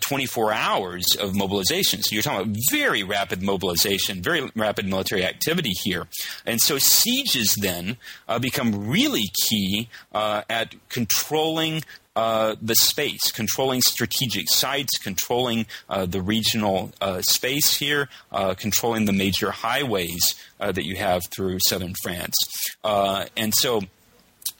[0.00, 2.02] 24 hours of mobilization.
[2.02, 6.06] So you're talking about very rapid mobilization, very rapid military activity here.
[6.44, 7.96] And so sieges then
[8.40, 11.82] become really key at controlling
[12.16, 19.04] uh, the space, controlling strategic sites, controlling uh, the regional uh, space here, uh, controlling
[19.04, 22.34] the major highways uh, that you have through southern France.
[22.82, 23.82] and so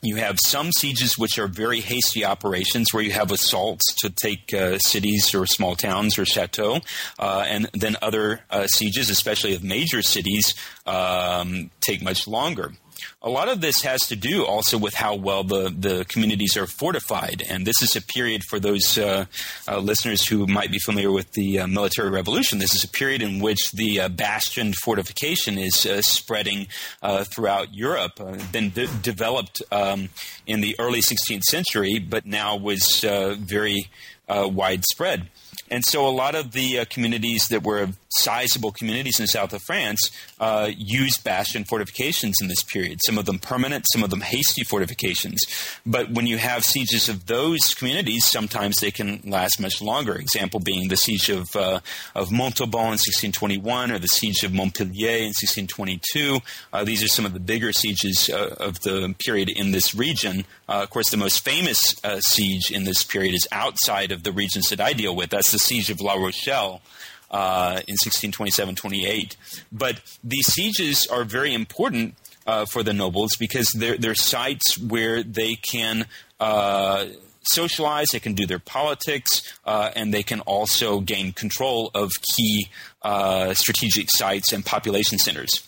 [0.01, 4.53] you have some sieges which are very hasty operations where you have assaults to take
[4.53, 6.81] uh, cities or small towns or chateaux,
[7.17, 10.53] uh, and then other uh, sieges, especially of major cities,
[10.85, 12.73] um, take much longer
[13.21, 16.67] a lot of this has to do also with how well the, the communities are
[16.67, 17.43] fortified.
[17.49, 19.25] And this is a period for those uh,
[19.67, 22.59] uh, listeners who might be familiar with the uh, military revolution.
[22.59, 26.67] This is a period in which the uh, bastion fortification is uh, spreading
[27.01, 28.19] uh, throughout Europe,
[28.51, 28.69] de-
[29.01, 30.09] developed um,
[30.45, 33.89] in the early 16th century, but now was very
[34.29, 35.29] widespread.
[35.69, 39.61] And so a lot of the communities that were sizable communities in the south of
[39.61, 42.99] France uh, used bastion fortifications in this period.
[43.05, 45.41] Some of them permanent, some of them hasty fortifications.
[45.85, 50.15] But when you have sieges of those communities, sometimes they can last much longer.
[50.15, 51.79] Example being the siege of, uh,
[52.15, 56.39] of Montauban in 1621 or the siege of Montpellier in 1622.
[56.71, 60.45] Uh, these are some of the bigger sieges uh, of the period in this region.
[60.69, 64.69] Uh, of course, the most famous siege in this period is outside of the regions
[64.69, 65.29] that I deal with.
[65.29, 66.81] That's the siege of La Rochelle.
[67.29, 69.35] Uh, in 1627-28.
[69.69, 72.15] But these sieges are very important
[72.45, 76.05] uh, for the nobles because they're, they're sites where they can
[76.39, 77.07] uh,
[77.43, 82.69] socialize, they can do their politics, uh, and they can also gain control of key
[83.01, 85.67] uh, strategic sites and population centers.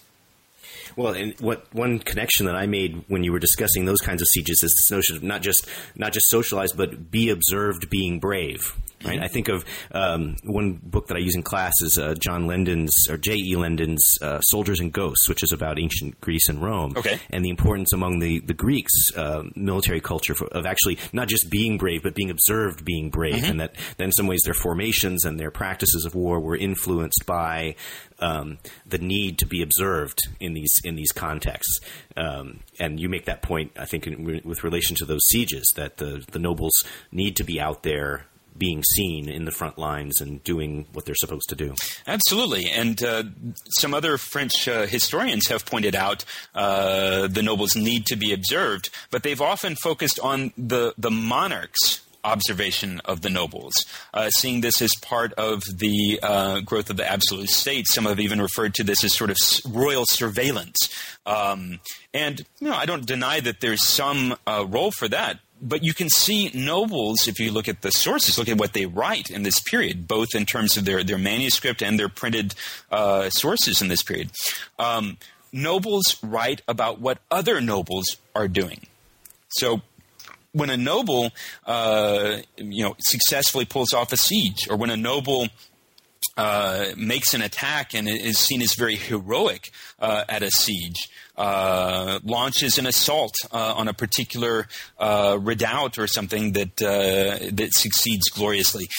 [0.95, 4.27] Well, and what one connection that I made when you were discussing those kinds of
[4.27, 8.75] sieges is this notion of not just not just socialize, but be observed being brave.
[9.03, 9.15] Right.
[9.15, 9.23] Mm-hmm.
[9.23, 13.07] I think of um, one book that I use in class is uh, John Lendon's
[13.09, 13.35] or J.
[13.35, 13.55] E.
[13.55, 17.19] Lendon's uh, "Soldiers and Ghosts," which is about ancient Greece and Rome, okay.
[17.29, 21.49] and the importance among the the Greeks uh, military culture for, of actually not just
[21.49, 23.51] being brave, but being observed being brave, mm-hmm.
[23.51, 27.25] and that, that in some ways their formations and their practices of war were influenced
[27.25, 27.75] by
[28.19, 31.79] um, the need to be observed in these in these contexts.
[32.17, 35.97] Um, and you make that point, I think, in, with relation to those sieges, that
[35.97, 38.25] the the nobles need to be out there
[38.59, 41.73] being seen in the front lines and doing what they're supposed to do.
[42.05, 42.69] Absolutely.
[42.69, 43.23] And uh,
[43.79, 48.89] some other French uh, historians have pointed out uh, the nobles need to be observed,
[49.09, 53.73] but they've often focused on the, the monarchs observation of the nobles,
[54.13, 57.87] uh, seeing this as part of the uh, growth of the absolute state.
[57.87, 59.37] Some have even referred to this as sort of
[59.69, 60.77] royal surveillance.
[61.25, 61.79] Um,
[62.13, 65.39] and you know, I don't deny that there's some uh, role for that.
[65.61, 68.85] But you can see nobles, if you look at the sources, look at what they
[68.85, 72.55] write in this period, both in terms of their, their manuscript and their printed
[72.91, 74.31] uh, sources in this period.
[74.77, 75.17] Um,
[75.51, 78.87] nobles write about what other nobles are doing.
[79.49, 79.81] So
[80.51, 81.31] when a noble,
[81.65, 85.49] uh, you know, successfully pulls off a siege, or when a noble
[86.37, 92.19] uh, makes an attack and is seen as very heroic uh, at a siege, uh,
[92.25, 94.67] launches an assault uh, on a particular
[94.99, 98.89] uh, redoubt or something that uh, that succeeds gloriously.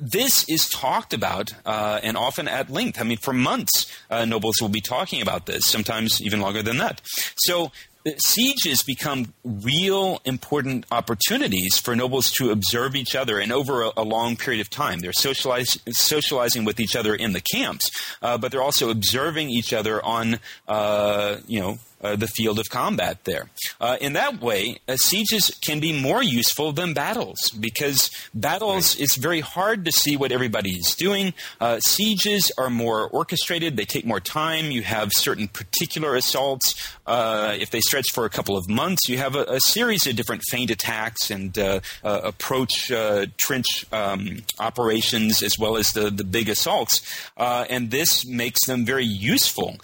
[0.00, 3.00] This is talked about and often at length.
[3.00, 5.66] I mean, for months, nobles will be talking about this.
[5.66, 7.00] Sometimes even longer than that.
[7.36, 7.72] So
[8.18, 14.04] sieges become real important opportunities for nobles to observe each other and over a, a
[14.04, 15.00] long period of time.
[15.00, 17.90] They're socialize, socializing with each other in the camps,
[18.22, 22.68] uh, but they're also observing each other on, uh, you know, uh, the field of
[22.70, 23.50] combat there.
[23.80, 29.02] Uh, in that way, uh, sieges can be more useful than battles because battles right.
[29.02, 31.34] it's very hard to see what everybody is doing.
[31.60, 34.70] Uh, sieges are more orchestrated; they take more time.
[34.70, 36.74] You have certain particular assaults.
[37.04, 40.14] Uh, if they stretch for a couple of months, you have a, a series of
[40.14, 41.58] different feint attacks and
[42.04, 42.92] approach
[43.38, 47.02] trench um, operations as well as the the big assaults,
[47.36, 49.78] and this makes them very useful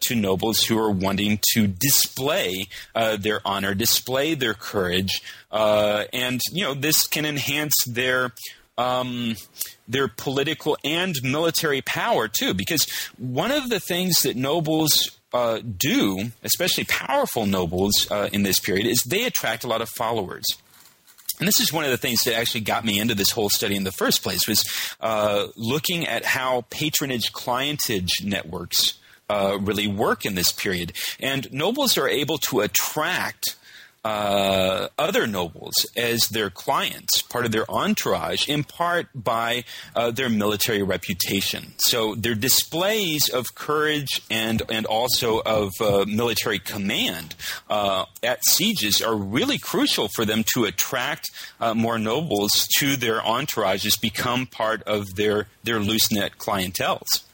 [0.00, 6.40] to nobles who are wanting to display uh, their honor, display their courage, uh, and
[6.52, 8.32] you know this can enhance their.
[8.76, 9.34] Um,
[9.88, 12.86] their political and military power too, because
[13.18, 18.86] one of the things that nobles uh, do, especially powerful nobles uh, in this period,
[18.86, 20.44] is they attract a lot of followers.
[21.38, 23.76] And this is one of the things that actually got me into this whole study
[23.76, 24.64] in the first place was
[25.00, 28.97] uh, looking at how patronage clientage networks
[29.28, 30.92] uh, really work in this period.
[31.20, 33.56] And nobles are able to attract
[34.04, 39.64] uh, other nobles as their clients, part of their entourage, in part by
[39.94, 41.74] uh, their military reputation.
[41.78, 47.34] So their displays of courage and and also of uh, military command
[47.68, 53.20] uh, at sieges are really crucial for them to attract uh, more nobles to their
[53.20, 57.27] entourages, become part of their their loose knit clientels.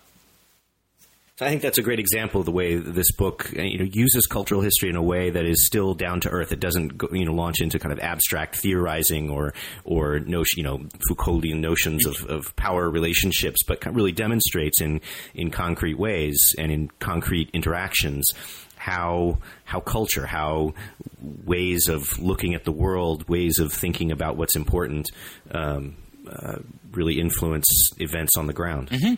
[1.41, 4.61] I think that's a great example of the way this book you know uses cultural
[4.61, 6.53] history in a way that is still down to earth.
[6.53, 10.63] It doesn't go, you know launch into kind of abstract theorizing or or notion, you
[10.63, 10.79] know
[11.11, 15.01] Foucauldian notions of, of power relationships, but really demonstrates in
[15.35, 18.31] in concrete ways and in concrete interactions
[18.77, 20.75] how how culture, how
[21.21, 25.11] ways of looking at the world, ways of thinking about what's important,
[25.51, 25.97] um,
[26.31, 26.59] uh,
[26.93, 27.67] really influence
[27.99, 28.91] events on the ground.
[28.91, 29.15] Mm-hmm.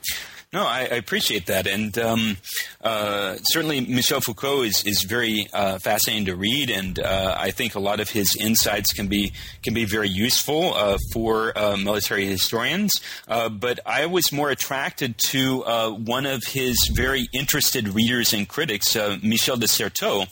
[0.57, 2.38] No, I, I appreciate that, and um,
[2.80, 7.74] uh, certainly Michel Foucault is is very uh, fascinating to read, and uh, I think
[7.74, 12.24] a lot of his insights can be can be very useful uh, for uh, military
[12.24, 13.02] historians.
[13.28, 15.61] Uh, but I was more attracted to
[15.98, 20.24] one of his very interested readers and critics, Michel de Certeau,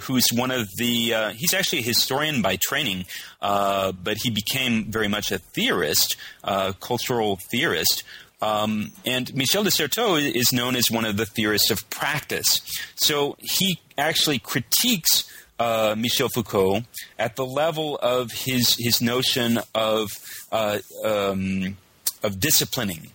[0.00, 3.04] who's one of the he's actually a historian by training,
[3.40, 6.16] but he became very much a theorist,
[6.80, 8.02] cultural theorist.
[8.40, 12.60] Um, and Michel de Certeau is known as one of the theorists of practice.
[12.94, 15.28] So he actually critiques
[15.58, 16.82] uh, Michel Foucault
[17.18, 20.10] at the level of his his notion of
[20.52, 21.76] uh, um,
[22.22, 23.10] of disciplining.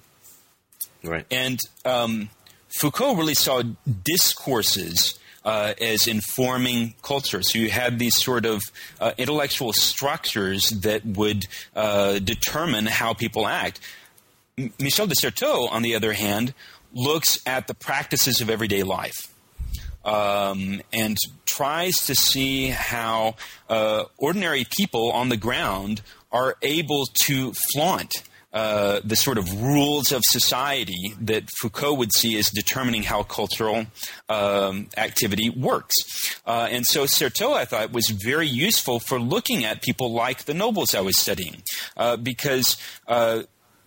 [1.04, 1.26] Right.
[1.32, 2.30] And um,
[2.80, 3.64] Foucault really saw
[4.04, 5.20] discourses.
[5.46, 7.44] Uh, as informing culture.
[7.44, 8.62] So you had these sort of
[9.02, 13.82] uh, intellectual structures that would uh, determine how people act.
[14.80, 16.54] Michel de Certeau, on the other hand,
[16.94, 19.30] looks at the practices of everyday life.
[20.06, 23.36] Um, and tries to see how
[23.70, 28.24] uh, ordinary people on the ground are able to flaunt
[28.54, 33.88] uh, the sort of rules of society that Foucault would see as determining how cultural
[34.30, 35.96] um, activity works.
[36.46, 40.54] Uh, and so Certeau, I thought, was very useful for looking at people like the
[40.54, 41.64] nobles I was studying,
[41.98, 42.78] uh, because
[43.08, 43.44] uh,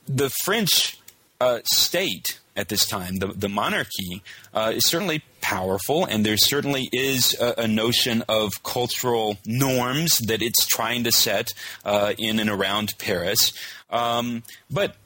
[0.06, 0.98] the French
[1.40, 4.22] uh, state at this time, the, the monarchy,
[4.54, 10.40] uh, is certainly powerful, and there certainly is a, a, notion of cultural norms that
[10.40, 11.52] it's trying to set
[11.84, 13.52] uh, in and around Paris.
[13.90, 14.96] Um, but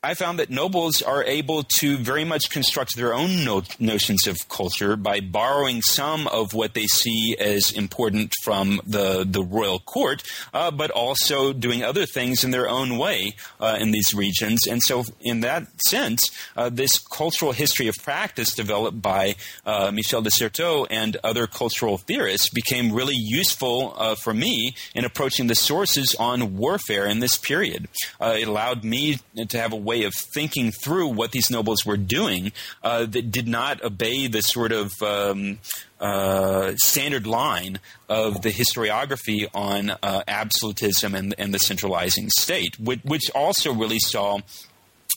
[0.00, 4.48] I found that nobles are able to very much construct their own no- notions of
[4.48, 10.22] culture by borrowing some of what they see as important from the, the royal court,
[10.54, 14.68] uh, but also doing other things in their own way uh, in these regions.
[14.68, 19.34] And so, in that sense, uh, this cultural history of practice developed by
[19.66, 25.04] uh, Michel de Certeau and other cultural theorists became really useful uh, for me in
[25.04, 27.88] approaching the sources on warfare in this period.
[28.20, 31.96] Uh, it allowed me to have a way of thinking through what these nobles were
[31.96, 35.58] doing uh, that did not obey the sort of um,
[35.98, 43.00] uh, standard line of the historiography on uh, absolutism and, and, the centralizing state, which,
[43.04, 44.38] which also really saw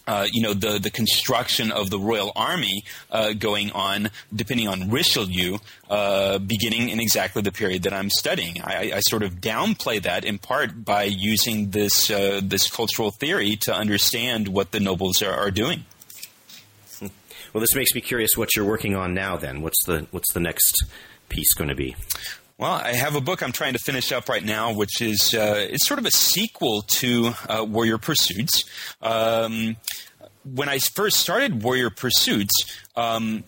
[0.08, 4.89] uh, you know the the construction of the royal army uh, going on, depending on
[4.89, 5.58] Richelieu,
[5.89, 8.62] uh, beginning in exactly the period that I'm studying.
[8.64, 13.56] I, I, sort of downplay that in part by using this uh, this cultural theory
[13.62, 15.86] to understand what the nobles are, are doing.
[17.54, 19.38] Well, this makes me curious what you're working on now.
[19.38, 20.86] Then, what's the what's the next
[21.30, 21.95] piece going to be?
[22.62, 25.66] Well, I have a book I'm trying to finish up right now, which is uh,
[25.68, 28.66] it's sort of a sequel to uh, Warrior Pursuits.
[29.01, 29.78] Um,
[30.43, 32.53] when I first started Warrior Pursuits,
[32.95, 33.45] um,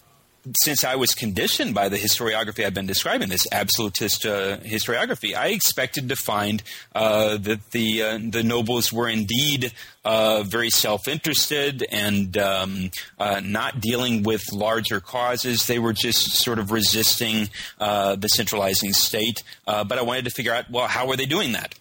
[0.64, 5.48] since I was conditioned by the historiography I've been describing, this absolutist uh, historiography, I
[5.48, 6.62] expected to find
[6.94, 9.72] uh, that the uh, the nobles were indeed
[10.04, 15.66] uh, very self-interested and um, uh, not dealing with larger causes.
[15.68, 19.44] They were just sort of resisting uh, the centralizing state.
[19.66, 21.76] but I wanted to figure out, well, how were they doing that?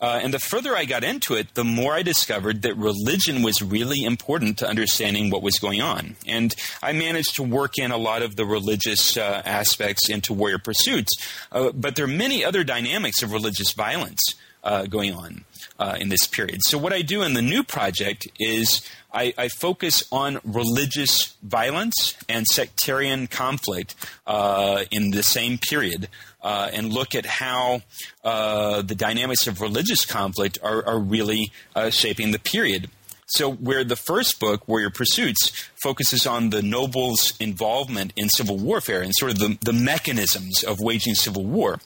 [0.00, 3.62] Uh, and the further I got into it, the more I discovered that religion was
[3.62, 6.16] really important to understanding what was going on.
[6.26, 10.58] And I managed to work in a lot of the religious uh, aspects into warrior
[10.58, 11.12] pursuits.
[11.50, 14.22] Uh, but there are many other dynamics of religious violence
[14.62, 15.44] uh, going on
[15.78, 16.60] uh, in this period.
[16.62, 22.16] So, what I do in the new project is I, I focus on religious violence
[22.28, 23.94] and sectarian conflict
[24.26, 26.08] uh, in the same period
[26.42, 27.82] uh, and look at how
[28.24, 32.90] uh, the dynamics of religious conflict are, are really uh, shaping the period.
[33.30, 35.50] So, where the first book, Warrior Pursuits,
[35.82, 40.80] focuses on the nobles' involvement in civil warfare and sort of the, the mechanisms of
[40.80, 41.78] waging civil war,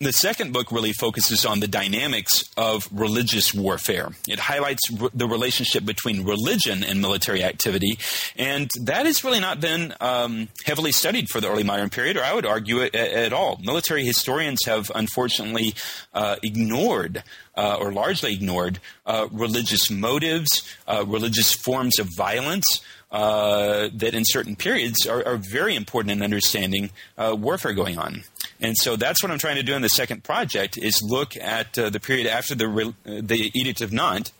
[0.00, 4.10] the second book really focuses on the dynamics of religious warfare.
[4.28, 7.98] It highlights r- the relationship between religion and military activity,
[8.36, 12.22] and that has really not been um, heavily studied for the early modern period, or
[12.22, 13.58] I would argue it at, at all.
[13.60, 15.74] Military historians have unfortunately
[16.14, 17.24] uh, ignored.
[17.56, 22.80] Uh, or largely ignored uh, religious motives, uh, religious forms of violence,
[23.10, 28.22] uh, that in certain periods are, are, very important in understanding uh, warfare going on.
[28.60, 31.78] And so that's what I'm trying to do in the second project is look at
[31.78, 34.32] uh, the period after the, uh, the Edict of Nantes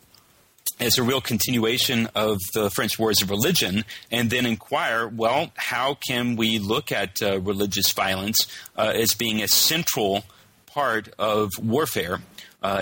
[0.80, 5.94] as a real continuation of the French Wars of Religion, and then inquire, well, how
[5.94, 8.46] can we look at uh, religious violence
[8.76, 10.24] uh, as being a central
[10.66, 12.20] part of warfare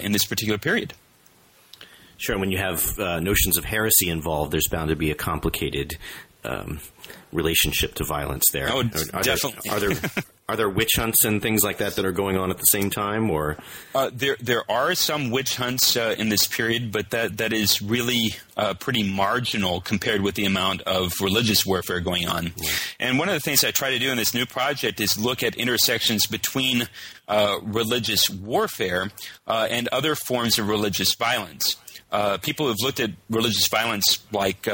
[0.03, 0.93] in this particular period?
[2.19, 2.39] Sure.
[2.39, 5.97] When you have uh, notions of heresy involved, there's bound to be a complicated
[6.45, 6.81] um,
[7.33, 8.69] relationship to violence there.
[8.71, 9.61] Oh, are, are definitely.
[9.65, 10.11] There, are there
[10.49, 12.89] are there witch hunts and things like that that are going on at the same
[12.89, 13.57] time, or
[13.95, 17.83] uh, there there are some witch hunts uh, in this period, but that that is
[17.83, 22.53] really uh, pretty marginal compared with the amount of religious warfare going on.
[22.57, 22.71] Yeah.
[23.01, 25.43] And one of the things I try to do in this new project is look
[25.43, 26.89] at intersections between
[27.27, 29.11] uh, religious warfare
[29.49, 31.77] uh, and other forms of religious violence.
[32.13, 34.69] Uh, people have looked at religious violence like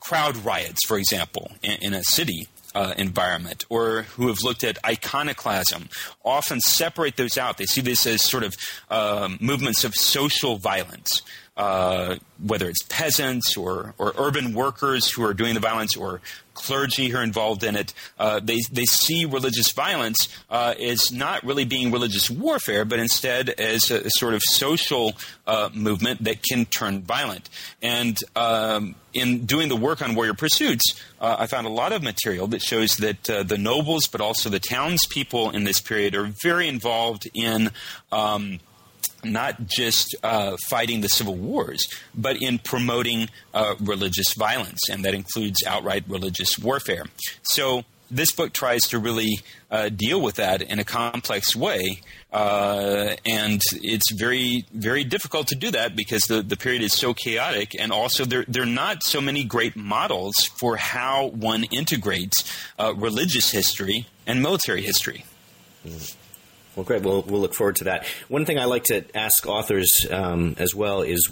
[0.00, 4.78] crowd riots, for example, in, in a city uh, environment, or who have looked at
[4.84, 5.88] iconoclasm,
[6.24, 7.58] often separate those out.
[7.58, 8.54] They see this as sort of
[8.90, 11.22] um, movements of social violence.
[11.54, 16.22] Uh, whether it's peasants or, or urban workers who are doing the violence or
[16.54, 21.44] clergy who are involved in it, uh, they, they see religious violence uh, as not
[21.44, 25.12] really being religious warfare, but instead as a, a sort of social
[25.46, 27.50] uh, movement that can turn violent.
[27.82, 32.02] And um, in doing the work on warrior pursuits, uh, I found a lot of
[32.02, 36.32] material that shows that uh, the nobles, but also the townspeople in this period, are
[36.42, 37.70] very involved in.
[38.10, 38.60] Um,
[39.24, 45.14] not just uh, fighting the civil wars, but in promoting uh, religious violence, and that
[45.14, 47.04] includes outright religious warfare.
[47.42, 53.16] So, this book tries to really uh, deal with that in a complex way, uh,
[53.24, 57.74] and it's very, very difficult to do that because the, the period is so chaotic,
[57.78, 62.92] and also there, there are not so many great models for how one integrates uh,
[62.94, 65.24] religious history and military history.
[65.86, 66.16] Mm.
[66.74, 67.02] Well, great.
[67.02, 68.06] We'll, we'll look forward to that.
[68.28, 71.26] One thing I like to ask authors um, as well is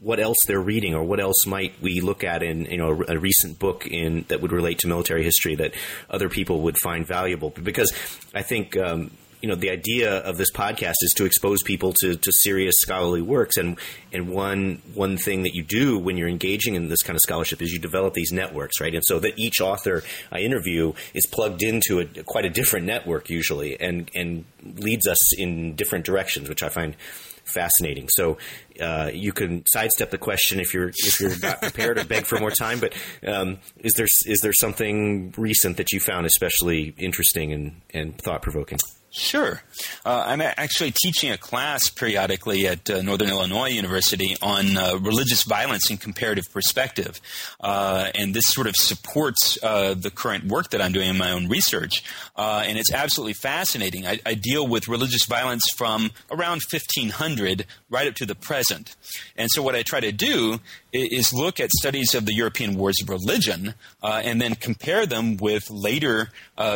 [0.00, 3.16] what else they're reading, or what else might we look at in you know a,
[3.16, 5.74] a, recent book in that would relate to military history that
[6.08, 7.50] other people would find valuable.
[7.50, 7.92] Because
[8.34, 9.10] I think um,
[9.42, 13.20] you know the idea of this podcast is to expose people to, to serious scholarly
[13.20, 13.78] works and
[14.12, 17.60] and one one thing that you do when you're engaging in this kind of scholarship
[17.60, 21.62] is you develop these networks right and so that each author I interview is plugged
[21.62, 26.62] into a, quite a different network usually and and leads us in different directions which
[26.62, 26.96] I find
[27.44, 28.08] fascinating.
[28.08, 28.38] So
[28.80, 32.38] uh, you can sidestep the question if you're if you're not prepared or beg for
[32.38, 32.78] more time.
[32.78, 32.94] But
[33.26, 38.42] um, is there is there something recent that you found especially interesting and, and thought
[38.42, 38.78] provoking?
[39.14, 39.60] Sure.
[40.06, 45.42] Uh, I'm actually teaching a class periodically at uh, Northern Illinois University on uh, religious
[45.42, 47.20] violence in comparative perspective.
[47.60, 51.30] Uh, and this sort of supports uh, the current work that I'm doing in my
[51.30, 52.02] own research.
[52.36, 54.06] Uh, and it's absolutely fascinating.
[54.06, 58.96] I, I, deal with religious violence from around 1500 right up to the present.
[59.36, 60.58] And so what I try to do
[60.92, 65.70] is look at studies of the European wars of religion and then compare them with
[65.70, 66.30] later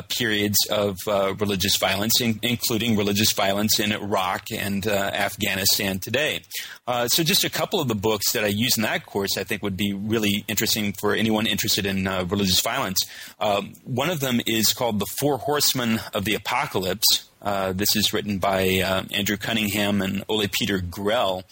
[0.09, 0.97] periods of
[1.41, 6.43] religious violence in, including religious violence in Iraq and uh, Afghanistan today.
[6.87, 9.45] Uh, so, just a couple of the books that I use in that course I
[9.45, 12.99] think would be really interesting for anyone interested in uh, religious violence.
[13.41, 17.29] Um, one of them is called The Four Horsemen of the Apocalypse.
[17.41, 21.45] Uh, this is written by uh, Andrew Cunningham and Ole Peter Grell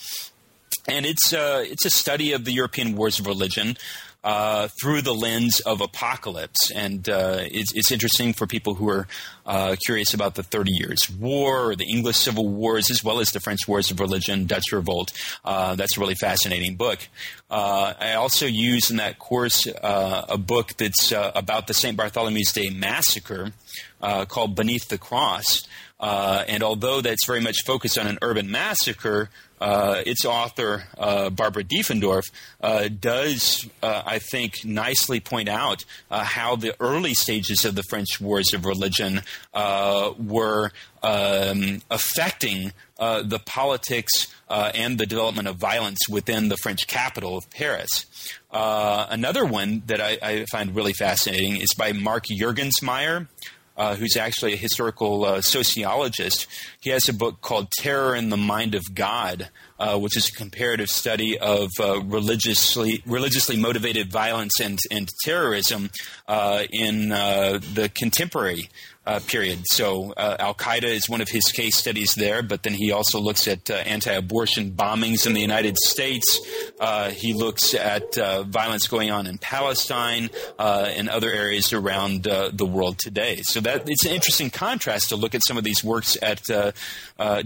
[0.87, 3.77] and it's uh, it's a study of the European wars of religion
[4.25, 6.70] uh, through the lens of apocalypse.
[6.70, 9.07] And uh, it's, it's, interesting for people who are
[9.45, 13.31] uh, curious about the Thirty Years' War or the English Civil Wars, as well as
[13.31, 15.12] the French Wars of Religion, Dutch Revolt.
[15.45, 17.07] Uh, that's a really fascinating book.
[17.51, 21.97] Uh, I also use in that course uh, a book that's about the St.
[21.97, 23.53] Bartholomew's Day Massacre
[24.01, 25.68] called Beneath the Cross.
[26.01, 29.29] and although that's very much focused on an urban massacre,
[29.61, 32.24] uh, its author, uh, Barbara Diefendorf,
[32.61, 37.84] uh, does, uh, I think, nicely point out uh, how the early stages of the
[37.84, 45.98] French wars of religion uh, were um, affecting the politics and the development of violence
[46.09, 48.07] within the French capital of Paris.
[48.50, 53.28] another one that I, I, find really fascinating is by Mark Juergensmeyer
[53.77, 56.47] uh, who's actually a historical uh, sociologist.
[56.81, 60.33] He has a book called Terror in the Mind of God, uh, which is a
[60.33, 65.91] comparative study of uh, religiously religiously motivated violence and, and terrorism
[66.29, 68.68] uh, in uh, the contemporary
[69.07, 69.61] uh, period.
[69.66, 73.20] So uh, Al Qaeda is one of his case studies there, but then he also
[73.20, 76.40] looks at uh, anti-abortion bombings in the United States.
[76.80, 82.24] Uh, he looks at uh, violence going on in Palestine uh, and other areas around
[82.24, 83.40] the world today.
[83.42, 86.42] So that it's an interesting contrast to look at some of these works at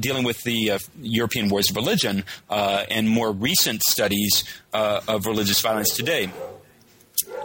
[0.01, 6.31] dealing with the European wars of religion and more recent studies of religious violence today.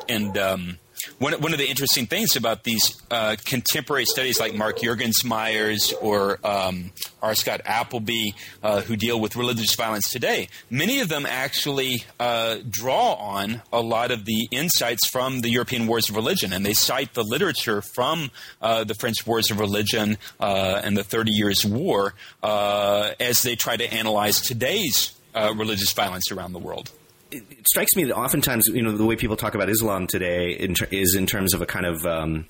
[0.07, 0.77] And um,
[1.19, 6.39] one, one of the interesting things about these uh, contemporary studies like Mark Juergensmeyer's or
[6.45, 6.91] um,
[7.21, 7.35] R.
[7.35, 8.31] Scott Appleby,
[8.61, 13.81] uh, who deal with religious violence today, many of them actually uh, draw on a
[13.81, 17.81] lot of the insights from the European Wars of Religion, and they cite the literature
[17.81, 18.31] from
[18.61, 23.55] uh, the French Wars of Religion uh, and the Thirty Years' War uh, as they
[23.55, 25.13] try to analyze today's
[25.55, 26.91] religious violence around the world
[27.33, 30.75] it strikes me that oftentimes, you know, the way people talk about Islam today in
[30.75, 32.45] ter- is in terms of a kind of um,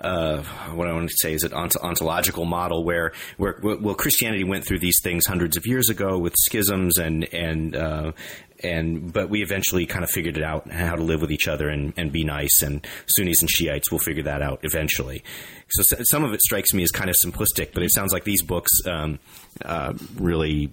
[0.00, 4.44] uh, what I want to say is an ont- ontological model where, where well Christianity
[4.44, 8.12] went through these things hundreds of years ago with schisms and and uh,
[8.62, 11.68] and but we eventually kind of figured it out how to live with each other
[11.68, 15.22] and, and be nice and Sunnis and Shiites will figure that out eventually.
[15.74, 18.42] So some of it strikes me as kind of simplistic, but it sounds like these
[18.42, 19.18] books um,
[19.64, 20.72] uh, really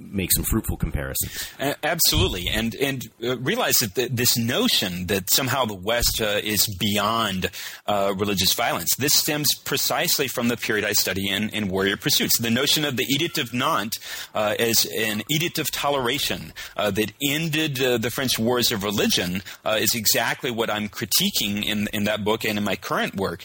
[0.00, 1.52] make some fruitful comparisons.
[1.82, 7.50] absolutely, and and uh, realize that this notion that somehow the West uh, is beyond
[7.86, 12.38] uh, religious violence this stems precisely from the period I study in in Warrior Pursuits.
[12.38, 13.98] The notion of the Edict of Nantes
[14.34, 20.70] as an edict of toleration that ended the French wars of religion is exactly what
[20.70, 23.44] I'm critiquing in in that book and in my current work.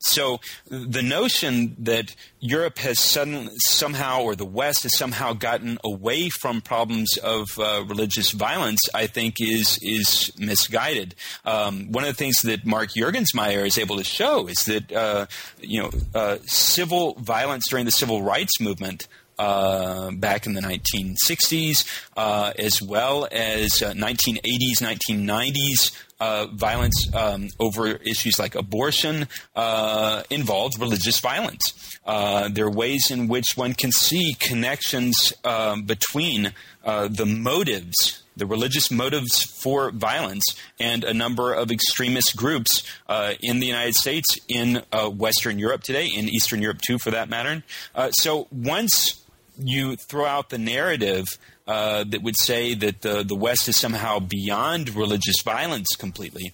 [0.00, 6.28] So the notion that Europe has suddenly somehow, or the West has somehow gotten away
[6.28, 11.14] from problems of uh, religious violence, I think is is misguided.
[11.44, 15.26] Um, one of the things that Mark Juergensmeyer is able to show is that uh,
[15.60, 19.08] you know uh, civil violence during the civil rights movement
[19.40, 25.92] uh, back in the 1960s, uh, as well as 1980s, uh, 1990s.
[26.20, 29.26] Uh, violence um, over issues like abortion
[29.56, 31.98] uh, involved religious violence.
[32.04, 35.32] there are ways in which one can see connections
[35.86, 36.52] between
[36.84, 40.44] the motives the religious motives for violence
[40.78, 45.82] and a number of extremist groups uh, in the United States, in uh, Western Europe
[45.82, 47.62] today, in Eastern Europe too, for that matter.
[47.94, 49.20] Uh, so once
[49.62, 51.26] you throw out the narrative
[51.66, 56.52] uh, that would say that the, the West is somehow beyond religious violence completely,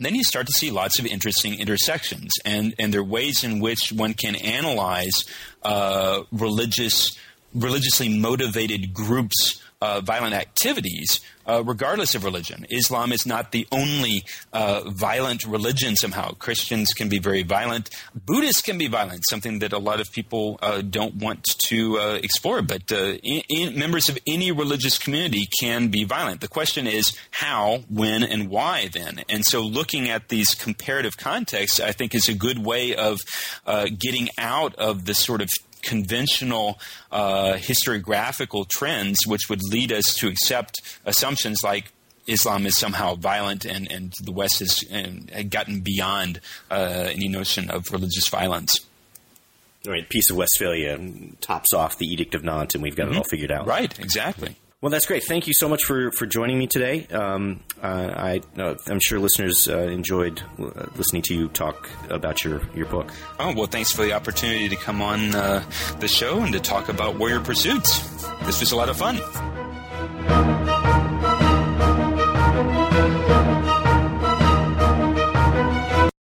[0.00, 3.60] then you start to see lots of interesting intersections, and, and there are ways in
[3.60, 5.24] which one can analyze
[5.62, 7.16] uh, religious,
[7.54, 12.64] religiously motivated groups uh, violent activities, uh, regardless of religion.
[12.70, 14.22] Islam is not the only
[14.52, 16.30] uh, violent religion somehow.
[16.34, 17.90] Christians can be very violent.
[18.14, 22.14] Buddhists can be violent, something that a lot of people uh, don't want to uh,
[22.22, 22.62] explore.
[22.62, 26.42] But uh, in, in members of any religious community can be violent.
[26.42, 29.22] The question is how, when, and why then.
[29.28, 33.18] And so looking at these comparative contexts, I think, is a good way of
[33.98, 35.50] getting out of the sort of
[35.82, 36.78] conventional
[37.10, 41.92] uh, historiographical trends, which would lead us to accept assumptions like
[42.26, 44.84] Islam is somehow violent and, and the West has
[45.50, 48.78] gotten beyond uh, any notion of religious violence.
[49.84, 50.96] Right, Peace of Westphalia
[51.40, 53.14] tops off the Edict of Nantes, and we've got mm-hmm.
[53.14, 53.66] it all figured out.
[53.66, 54.56] Right, exactly.
[54.82, 55.22] Well, that's great.
[55.22, 57.06] Thank you so much for, for joining me today.
[57.06, 62.60] Um, uh, I, am sure listeners uh, enjoyed uh, listening to you talk about your,
[62.74, 63.12] your book.
[63.38, 65.62] Oh, well, thanks for the opportunity to come on uh,
[66.00, 68.00] the show and to talk about Warrior Pursuits.
[68.44, 69.20] This was a lot of fun.